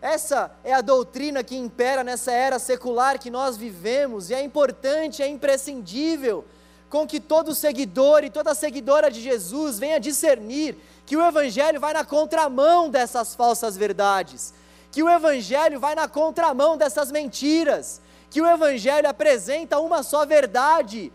[0.00, 5.22] Essa é a doutrina que impera nessa era secular que nós vivemos, e é importante,
[5.22, 6.44] é imprescindível
[6.88, 11.92] com que todo seguidor e toda seguidora de Jesus venha discernir que o Evangelho vai
[11.92, 14.54] na contramão dessas falsas verdades
[14.90, 21.12] que o Evangelho vai na contramão dessas mentiras, que o Evangelho apresenta uma só verdade.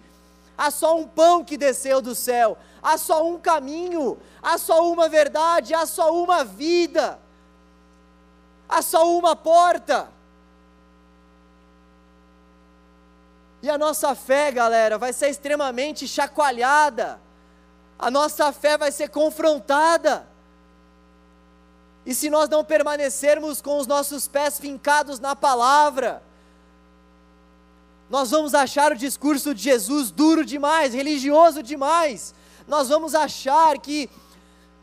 [0.58, 5.10] Há só um pão que desceu do céu, há só um caminho, há só uma
[5.10, 7.20] verdade, há só uma vida,
[8.70, 10.10] há só uma porta.
[13.64, 17.18] E a nossa fé, galera, vai ser extremamente chacoalhada,
[17.98, 20.28] a nossa fé vai ser confrontada.
[22.06, 26.22] E se nós não permanecermos com os nossos pés fincados na palavra,
[28.10, 32.36] nós vamos achar o discurso de Jesus duro demais, religioso demais.
[32.68, 34.10] Nós vamos achar que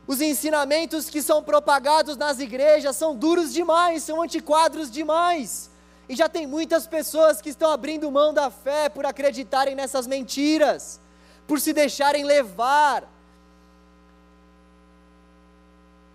[0.07, 5.69] os ensinamentos que são propagados nas igrejas são duros demais, são antiquados demais.
[6.11, 11.01] E já tem muitas pessoas que estão abrindo mão da fé por acreditarem nessas mentiras,
[11.46, 13.09] por se deixarem levar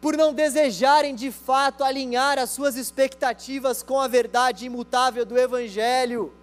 [0.01, 6.33] por não desejarem de fato alinhar as suas expectativas com a verdade imutável do Evangelho.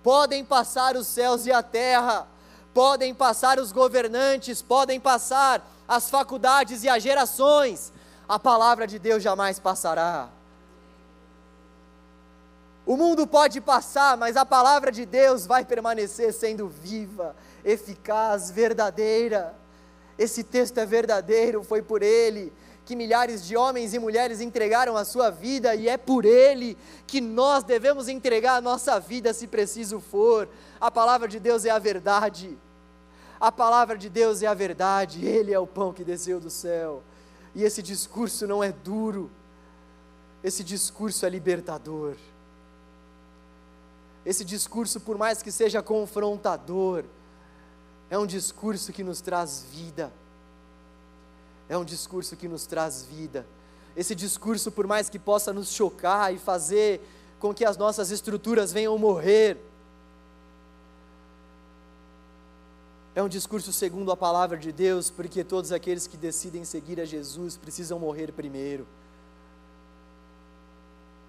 [0.00, 2.28] Podem passar os céus e a terra,
[2.72, 7.92] podem passar os governantes, podem passar as faculdades e as gerações,
[8.28, 10.30] a palavra de Deus jamais passará.
[12.86, 19.54] O mundo pode passar, mas a palavra de Deus vai permanecer sendo viva, eficaz, verdadeira.
[20.18, 22.52] Esse texto é verdadeiro, foi por ele
[22.90, 26.76] que milhares de homens e mulheres entregaram a sua vida e é por Ele
[27.06, 30.48] que nós devemos entregar a nossa vida se preciso for.
[30.80, 32.58] A palavra de Deus é a verdade.
[33.40, 35.24] A palavra de Deus é a verdade.
[35.24, 37.00] Ele é o pão que desceu do céu.
[37.54, 39.30] E esse discurso não é duro.
[40.42, 42.16] Esse discurso é libertador.
[44.24, 47.04] Esse discurso, por mais que seja confrontador,
[48.10, 50.12] é um discurso que nos traz vida.
[51.68, 53.46] É um discurso que nos traz vida.
[53.96, 57.00] Esse discurso, por mais que possa nos chocar e fazer
[57.38, 59.56] com que as nossas estruturas venham morrer,
[63.14, 67.04] é um discurso segundo a palavra de Deus, porque todos aqueles que decidem seguir a
[67.04, 68.86] Jesus precisam morrer primeiro.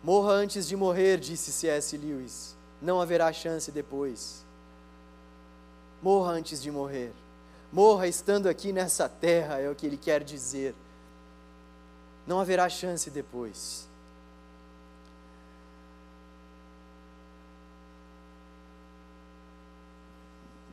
[0.04, 1.96] Morra antes de morrer, disse C.S.
[1.98, 4.44] Lewis, não haverá chance depois.
[6.02, 7.14] Morra antes de morrer.
[7.72, 10.74] Morra estando aqui nessa terra, é o que ele quer dizer.
[12.26, 13.88] Não haverá chance depois.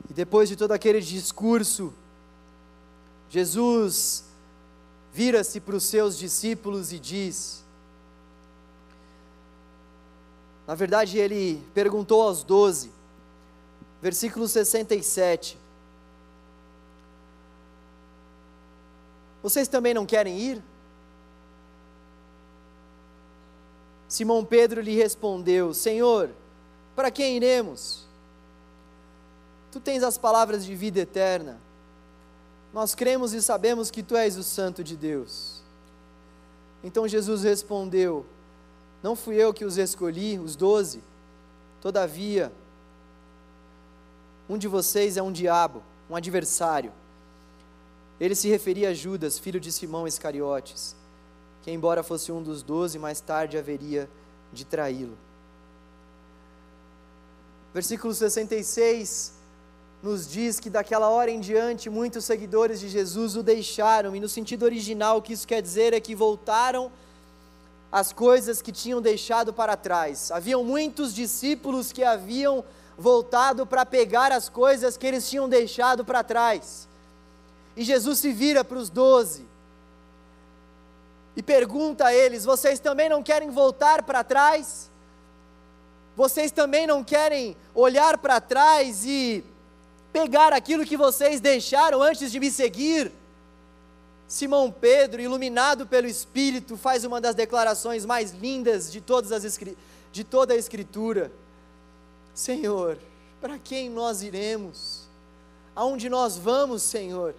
[0.08, 1.92] E depois de todo aquele discurso,
[3.28, 4.24] Jesus
[5.12, 7.62] vira-se para os seus discípulos e diz:
[10.68, 12.92] Na verdade, ele perguntou aos doze,
[14.02, 15.56] versículo 67.
[19.42, 20.62] Vocês também não querem ir?
[24.06, 26.28] Simão Pedro lhe respondeu: Senhor,
[26.94, 28.06] para quem iremos?
[29.72, 31.58] Tu tens as palavras de vida eterna.
[32.74, 35.62] Nós cremos e sabemos que tu és o Santo de Deus.
[36.84, 38.26] Então Jesus respondeu:
[39.02, 41.02] Não fui eu que os escolhi, os doze.
[41.80, 42.52] Todavia,
[44.48, 46.92] um de vocês é um diabo, um adversário.
[48.20, 50.96] Ele se referia a Judas, filho de Simão Iscariotes,
[51.62, 54.10] que, embora fosse um dos doze, mais tarde haveria
[54.52, 55.16] de traí-lo.
[57.72, 59.38] Versículo 66
[60.02, 64.28] nos diz que daquela hora em diante muitos seguidores de Jesus o deixaram, e no
[64.28, 66.90] sentido original o que isso quer dizer é que voltaram
[67.90, 70.30] às coisas que tinham deixado para trás.
[70.30, 72.64] Haviam muitos discípulos que haviam
[72.96, 76.88] voltado para pegar as coisas que eles tinham deixado para trás.
[77.76, 79.46] E Jesus se vira para os doze
[81.36, 84.90] e pergunta a eles: Vocês também não querem voltar para trás?
[86.16, 89.44] Vocês também não querem olhar para trás e
[90.12, 93.12] pegar aquilo que vocês deixaram antes de me seguir.
[94.28, 99.58] Simão Pedro, iluminado pelo Espírito, faz uma das declarações mais lindas de, todas as,
[100.12, 101.32] de toda a Escritura:
[102.34, 102.98] Senhor,
[103.40, 105.08] para quem nós iremos?
[105.74, 107.34] Aonde nós vamos, Senhor?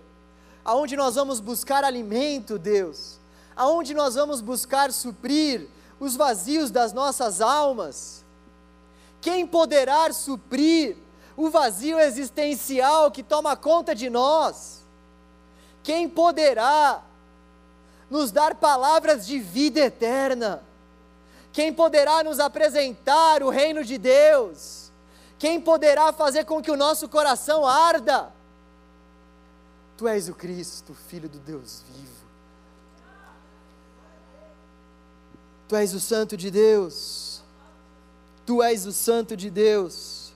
[0.66, 3.20] Aonde nós vamos buscar alimento, Deus?
[3.56, 5.68] Aonde nós vamos buscar suprir
[6.00, 8.26] os vazios das nossas almas?
[9.22, 10.98] Quem poderá suprir
[11.40, 14.79] o vazio existencial que toma conta de nós.
[15.84, 17.02] Quem poderá
[18.10, 20.64] nos dar palavras de vida eterna?
[21.52, 24.92] Quem poderá nos apresentar o reino de Deus?
[25.38, 28.32] Quem poderá fazer com que o nosso coração arda?
[29.98, 32.20] Tu és o Cristo, Filho do Deus vivo.
[35.68, 37.42] Tu és o Santo de Deus.
[38.46, 40.34] Tu és o Santo de Deus.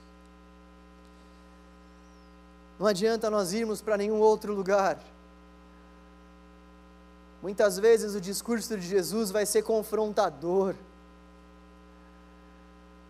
[2.78, 4.98] Não adianta nós irmos para nenhum outro lugar.
[7.44, 10.74] Muitas vezes o discurso de Jesus vai ser confrontador.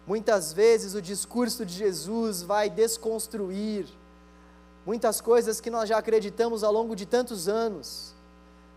[0.05, 3.87] Muitas vezes o discurso de Jesus vai desconstruir
[4.85, 8.13] muitas coisas que nós já acreditamos ao longo de tantos anos.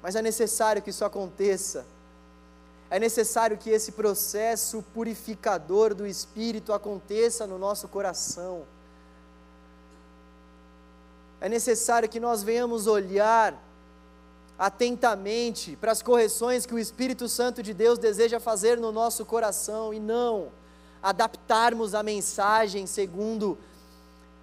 [0.04, 1.88] Mas é necessário que isso aconteça.
[2.88, 8.64] É necessário que esse processo purificador do espírito aconteça no nosso coração
[11.40, 13.54] é necessário que nós venhamos olhar
[14.58, 19.94] atentamente para as correções que o Espírito Santo de Deus deseja fazer no nosso coração
[19.94, 20.52] e não
[21.02, 23.58] adaptarmos a mensagem segundo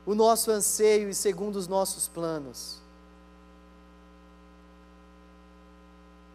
[0.07, 2.83] o nosso anseio e segundo os nossos planos.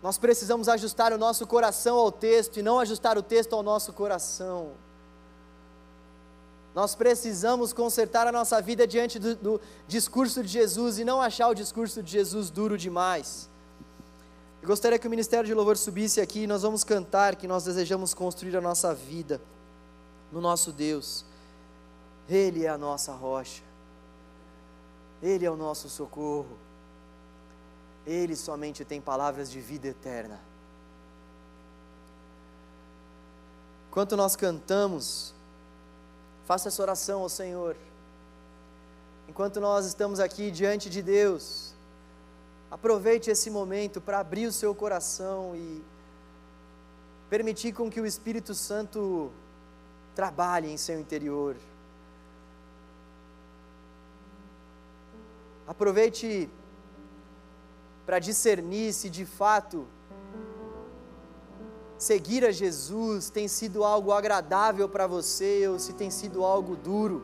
[0.01, 3.91] Nós precisamos ajustar o nosso coração ao texto e não ajustar o texto ao nosso
[3.91, 4.71] coração.
[6.73, 11.49] Nós precisamos consertar a nossa vida diante do, do, discurso de Jesus e não achar
[11.49, 13.49] o discurso de Jesus duro demais.
[14.61, 17.63] Eu gostaria que o Ministério de Louvor subisse aqui e nós vamos cantar que nós
[17.63, 19.41] desejamos construir a nossa vida
[20.31, 21.25] no nosso Deus.
[22.27, 23.63] Ele é a nossa rocha,
[25.21, 26.57] Ele é o nosso socorro,
[28.05, 30.39] Ele somente tem palavras de vida eterna.
[33.89, 35.33] Enquanto nós cantamos,
[36.49, 37.75] Faça essa oração ao Senhor.
[39.27, 41.68] Enquanto nós estamos aqui diante de Deus,
[42.71, 45.81] aproveite esse momento para abrir o seu coração e
[47.29, 49.31] permitir com que o Espírito Santo
[50.15, 51.55] trabalhe em seu interior.
[55.67, 56.49] Aproveite
[58.05, 59.85] para discernir se de fato
[61.95, 67.23] seguir a Jesus tem sido algo agradável para você ou se tem sido algo duro.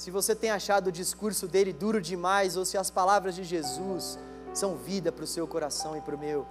[0.00, 4.18] Se você tem achado o discurso dele duro demais ou se as palavras de Jesus
[4.54, 6.46] são vida para o seu coração e para o meu.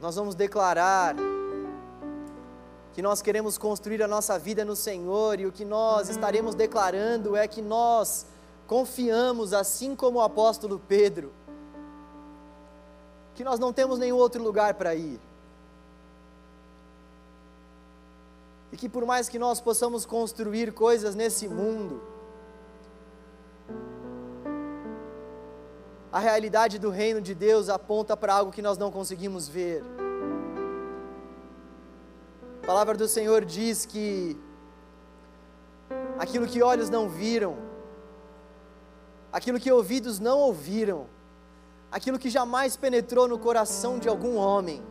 [0.00, 1.14] Nós vamos declarar
[2.94, 7.36] que nós queremos construir a nossa vida no Senhor e o que nós estaremos declarando
[7.36, 8.24] é que nós
[8.66, 11.30] confiamos, assim como o apóstolo Pedro,
[13.34, 15.20] que nós não temos nenhum outro lugar para ir.
[18.72, 22.00] E que por mais que nós possamos construir coisas nesse mundo,
[26.12, 29.82] a realidade do reino de Deus aponta para algo que nós não conseguimos ver.
[32.62, 34.36] A palavra do Senhor diz que
[36.18, 37.56] aquilo que olhos não viram,
[39.32, 41.06] aquilo que ouvidos não ouviram,
[41.90, 44.82] aquilo que jamais penetrou no coração de algum homem,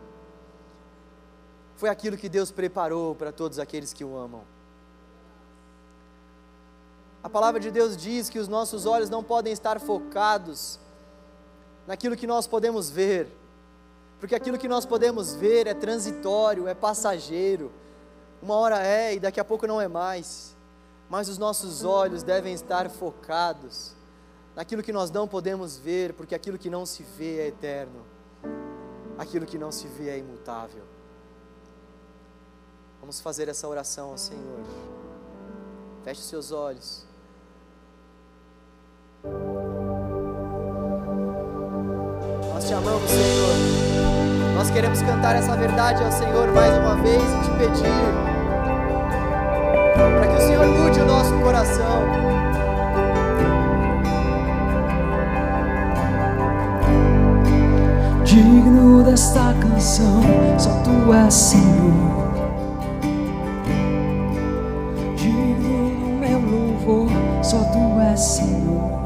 [1.80, 4.42] foi aquilo que Deus preparou para todos aqueles que o amam.
[7.24, 10.78] A palavra de Deus diz que os nossos olhos não podem estar focados
[11.86, 13.28] naquilo que nós podemos ver,
[14.18, 17.72] porque aquilo que nós podemos ver é transitório, é passageiro.
[18.42, 20.54] Uma hora é e daqui a pouco não é mais.
[21.08, 23.92] Mas os nossos olhos devem estar focados
[24.54, 28.04] naquilo que nós não podemos ver, porque aquilo que não se vê é eterno.
[29.16, 30.89] Aquilo que não se vê é imutável.
[33.00, 34.60] Vamos fazer essa oração ao Senhor.
[36.04, 37.04] Feche seus olhos.
[42.52, 44.00] Nós te amamos, Senhor.
[44.54, 48.40] Nós queremos cantar essa verdade ao Senhor mais uma vez e te pedir
[49.94, 52.04] para que o Senhor mude o nosso coração.
[58.24, 60.22] Digno desta canção,
[60.58, 62.09] só tu és Senhor.
[68.20, 68.99] Senhor,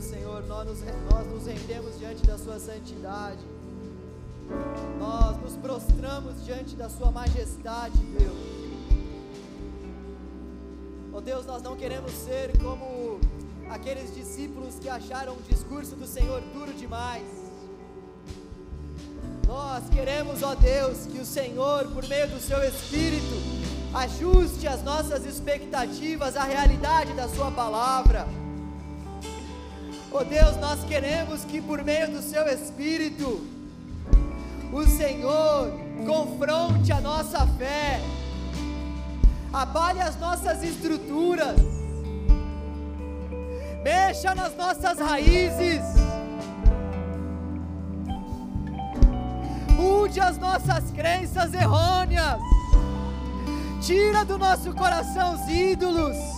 [0.00, 0.42] Senhor.
[0.44, 0.80] Nós nos,
[1.10, 3.40] nós nos rendemos diante da Sua santidade.
[4.98, 8.62] Nós nos prostramos diante da Sua majestade, Deus.
[11.12, 13.20] Oh Deus, nós não queremos ser como
[13.68, 17.26] aqueles discípulos que acharam o discurso do Senhor duro demais.
[19.46, 23.34] Nós queremos, ó Deus, que o Senhor, por meio do Seu Espírito,
[23.94, 28.26] ajuste as nossas expectativas à realidade da Sua palavra.
[30.14, 33.46] Oh Deus, nós queremos que por meio do Seu Espírito,
[34.70, 35.72] o Senhor
[36.06, 37.98] confronte a nossa fé,
[39.50, 41.56] abale as nossas estruturas,
[43.82, 45.80] mexa nas nossas raízes,
[49.74, 52.38] mude as nossas crenças errôneas,
[53.80, 56.31] tira do nosso coração os ídolos.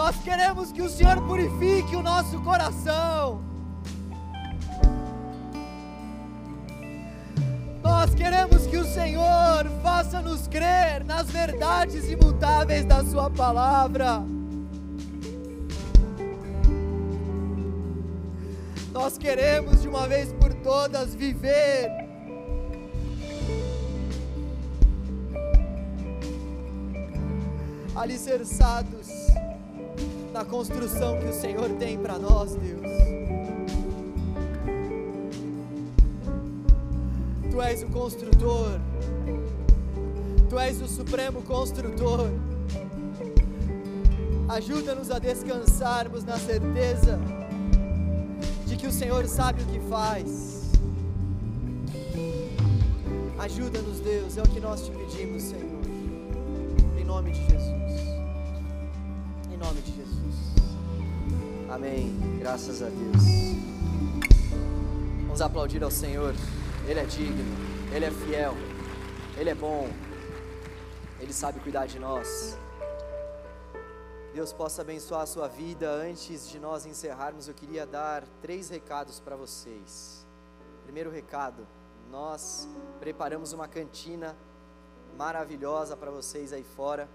[0.00, 3.42] Nós queremos que o Senhor purifique o nosso coração.
[7.82, 14.24] Nós queremos que o Senhor faça-nos crer nas verdades imutáveis da Sua palavra.
[18.94, 21.90] Nós queremos de uma vez por todas viver
[27.94, 28.99] alicerçados
[30.40, 32.80] na construção que o Senhor tem para nós, Deus.
[37.50, 38.80] Tu és o construtor,
[40.48, 42.30] Tu és o supremo construtor.
[44.48, 47.18] Ajuda-nos a descansarmos na certeza
[48.66, 50.70] de que o Senhor sabe o que faz.
[53.38, 55.82] Ajuda-nos, Deus, é o que nós te pedimos, Senhor.
[56.98, 58.00] Em nome de Jesus.
[59.52, 60.19] Em nome de Jesus.
[61.70, 62.12] Amém.
[62.40, 63.24] Graças a Deus.
[65.22, 66.34] Vamos aplaudir ao Senhor.
[66.88, 67.44] Ele é digno,
[67.94, 68.54] Ele é fiel,
[69.38, 69.88] Ele é bom,
[71.20, 72.58] Ele sabe cuidar de nós.
[74.34, 75.88] Deus possa abençoar a sua vida.
[75.88, 80.26] Antes de nós encerrarmos, eu queria dar três recados para vocês.
[80.82, 81.64] Primeiro recado:
[82.10, 82.68] nós
[82.98, 84.36] preparamos uma cantina
[85.16, 87.08] maravilhosa para vocês aí fora.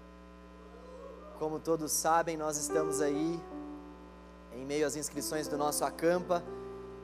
[1.38, 3.38] Como todos sabem, nós estamos aí
[4.56, 6.42] em meio às inscrições do nosso acampa.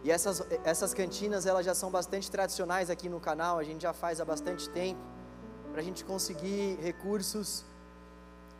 [0.03, 3.93] E essas, essas cantinas elas já são bastante tradicionais aqui no canal, a gente já
[3.93, 5.01] faz há bastante tempo,
[5.71, 7.65] para a gente conseguir recursos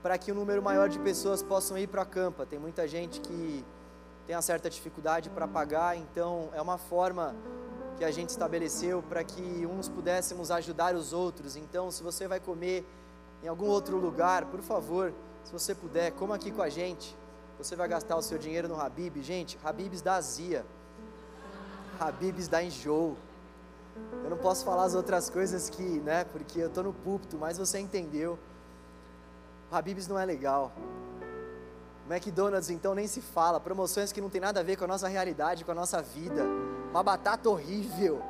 [0.03, 2.45] para que um número maior de pessoas possam ir para a campa.
[2.45, 3.65] Tem muita gente que
[4.27, 7.35] tem uma certa dificuldade para pagar, então é uma forma
[7.97, 11.57] que a gente estabeleceu para que uns pudéssemos ajudar os outros.
[11.57, 12.85] Então, se você vai comer
[13.43, 15.13] em algum outro lugar, por favor,
[15.45, 17.17] se você puder, coma aqui com a gente.
[17.59, 19.23] Você vai gastar o seu dinheiro no Habib.
[19.23, 20.65] Gente, Habibs da Azia.
[22.01, 23.17] Habibs dá enjoo.
[24.25, 27.59] Eu não posso falar as outras coisas que, né, porque eu estou no púlpito, mas
[27.59, 28.39] você entendeu.
[29.71, 30.73] Habibs não é legal.
[32.09, 35.09] McDonald's então nem se fala, promoções que não tem nada a ver com a nossa
[35.09, 36.45] realidade, com a nossa vida.
[36.91, 38.21] Uma batata horrível.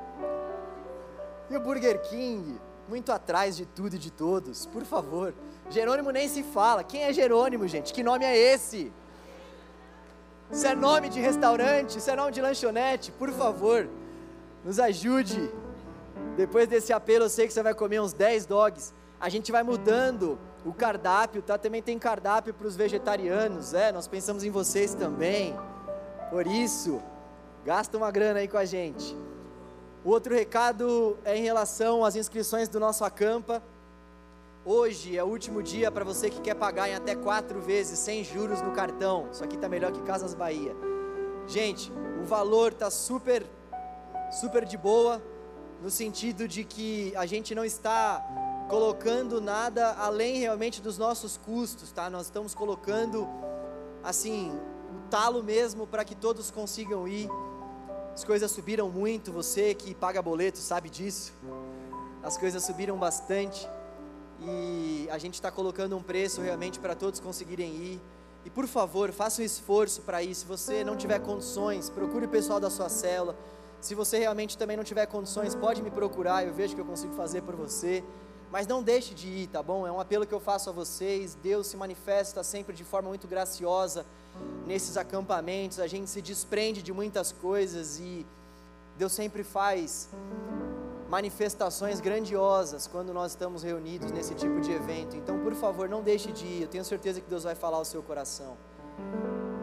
[1.49, 5.35] E o Burger King, muito atrás de tudo e de todos, por favor.
[5.71, 6.85] Jerônimo nem se fala.
[6.85, 7.93] Quem é Jerônimo, gente?
[7.93, 8.93] Que nome é esse?
[10.53, 13.89] Isso é nome de restaurante, isso é nome de lanchonete, por favor,
[14.63, 15.51] nos ajude.
[16.37, 18.93] Depois desse apelo, eu sei que você vai comer uns 10 dogs.
[19.19, 21.57] A gente vai mudando o cardápio, tá?
[21.57, 23.91] Também tem cardápio para os vegetarianos, é?
[23.93, 25.57] Nós pensamos em vocês também.
[26.29, 27.01] Por isso,
[27.65, 29.17] gasta uma grana aí com a gente.
[30.05, 33.63] O outro recado é em relação às inscrições do nosso acampa.
[34.65, 38.23] Hoje é o último dia para você que quer pagar em até quatro vezes sem
[38.23, 39.29] juros no cartão.
[39.33, 40.73] Isso aqui está melhor que Casas Bahia.
[41.49, 41.91] Gente,
[42.23, 43.45] o valor está super,
[44.31, 45.21] super de boa,
[45.83, 48.25] no sentido de que a gente não está
[48.69, 52.09] colocando nada além realmente dos nossos custos, tá?
[52.09, 53.29] Nós estamos colocando,
[54.01, 54.57] assim,
[54.95, 57.29] o talo mesmo para que todos consigam ir.
[58.15, 61.33] As coisas subiram muito, você que paga boleto sabe disso.
[62.23, 63.69] As coisas subiram bastante
[64.47, 68.01] e a gente está colocando um preço realmente para todos conseguirem ir.
[68.45, 70.35] E por favor, faça um esforço para ir.
[70.35, 73.37] Se você não tiver condições, procure o pessoal da sua célula.
[73.81, 77.15] Se você realmente também não tiver condições, pode me procurar, eu vejo que eu consigo
[77.15, 78.03] fazer por você.
[78.51, 79.87] Mas não deixe de ir, tá bom?
[79.87, 81.35] É um apelo que eu faço a vocês.
[81.43, 84.05] Deus se manifesta sempre de forma muito graciosa
[84.67, 85.81] nesses acampamentos.
[85.81, 88.27] A gente se desprende de muitas coisas e
[88.99, 90.09] Deus sempre faz
[91.13, 95.15] manifestações grandiosas quando nós estamos reunidos nesse tipo de evento.
[95.15, 96.63] Então, por favor, não deixe de ir.
[96.63, 98.57] Eu tenho certeza que Deus vai falar ao seu coração.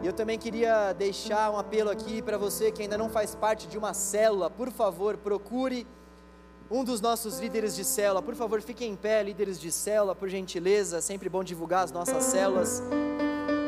[0.00, 3.66] E eu também queria deixar um apelo aqui para você que ainda não faz parte
[3.66, 5.88] de uma célula, por favor, procure
[6.70, 8.22] um dos nossos líderes de célula.
[8.22, 10.98] Por favor, fiquem em pé, líderes de célula, por gentileza.
[10.98, 12.80] É sempre bom divulgar as nossas células.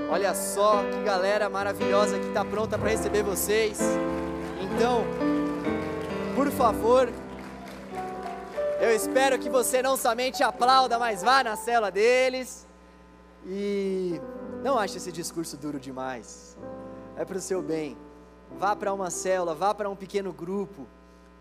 [0.08, 3.80] Olha só que galera maravilhosa que está pronta para receber vocês.
[4.60, 5.04] Então,
[6.36, 7.08] por favor,
[8.82, 12.66] eu espero que você não somente aplauda, mas vá na cela deles.
[13.46, 14.20] E
[14.60, 16.58] não ache esse discurso duro demais.
[17.16, 17.96] É para o seu bem.
[18.58, 20.84] Vá para uma célula, vá para um pequeno grupo.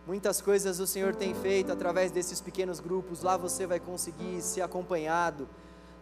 [0.06, 3.24] Muitas coisas o Senhor tem feito através desses pequenos grupos.
[3.24, 5.50] Lá você vai conseguir ser acompanhado.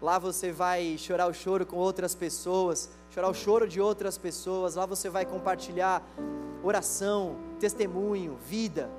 [0.01, 4.75] Lá você vai chorar o choro com outras pessoas, chorar o choro de outras pessoas.
[4.75, 6.03] Lá você vai compartilhar
[6.61, 8.98] oração, testemunho, vida.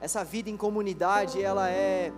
[0.00, 2.12] Essa vida em comunidade, ela é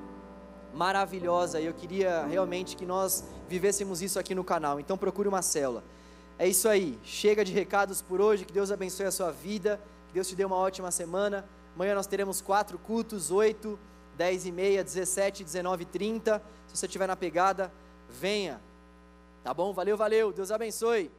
[0.75, 4.79] maravilhosa e eu queria realmente que nós vivêssemos isso aqui no canal.
[4.79, 5.83] Então procure uma célula.
[6.39, 6.99] É isso aí.
[7.03, 8.45] Chega de recados por hoje.
[8.45, 9.81] Que Deus abençoe a sua vida.
[10.09, 11.45] Que Deus te dê uma ótima semana.
[11.75, 13.79] Amanhã nós teremos quatro cultos: 8,
[14.17, 16.43] 10 e meia, 17, 19 e 30.
[16.67, 17.73] Se você estiver na pegada,
[18.09, 18.61] venha.
[19.43, 19.73] Tá bom?
[19.73, 20.33] Valeu, valeu.
[20.33, 21.11] Deus abençoe.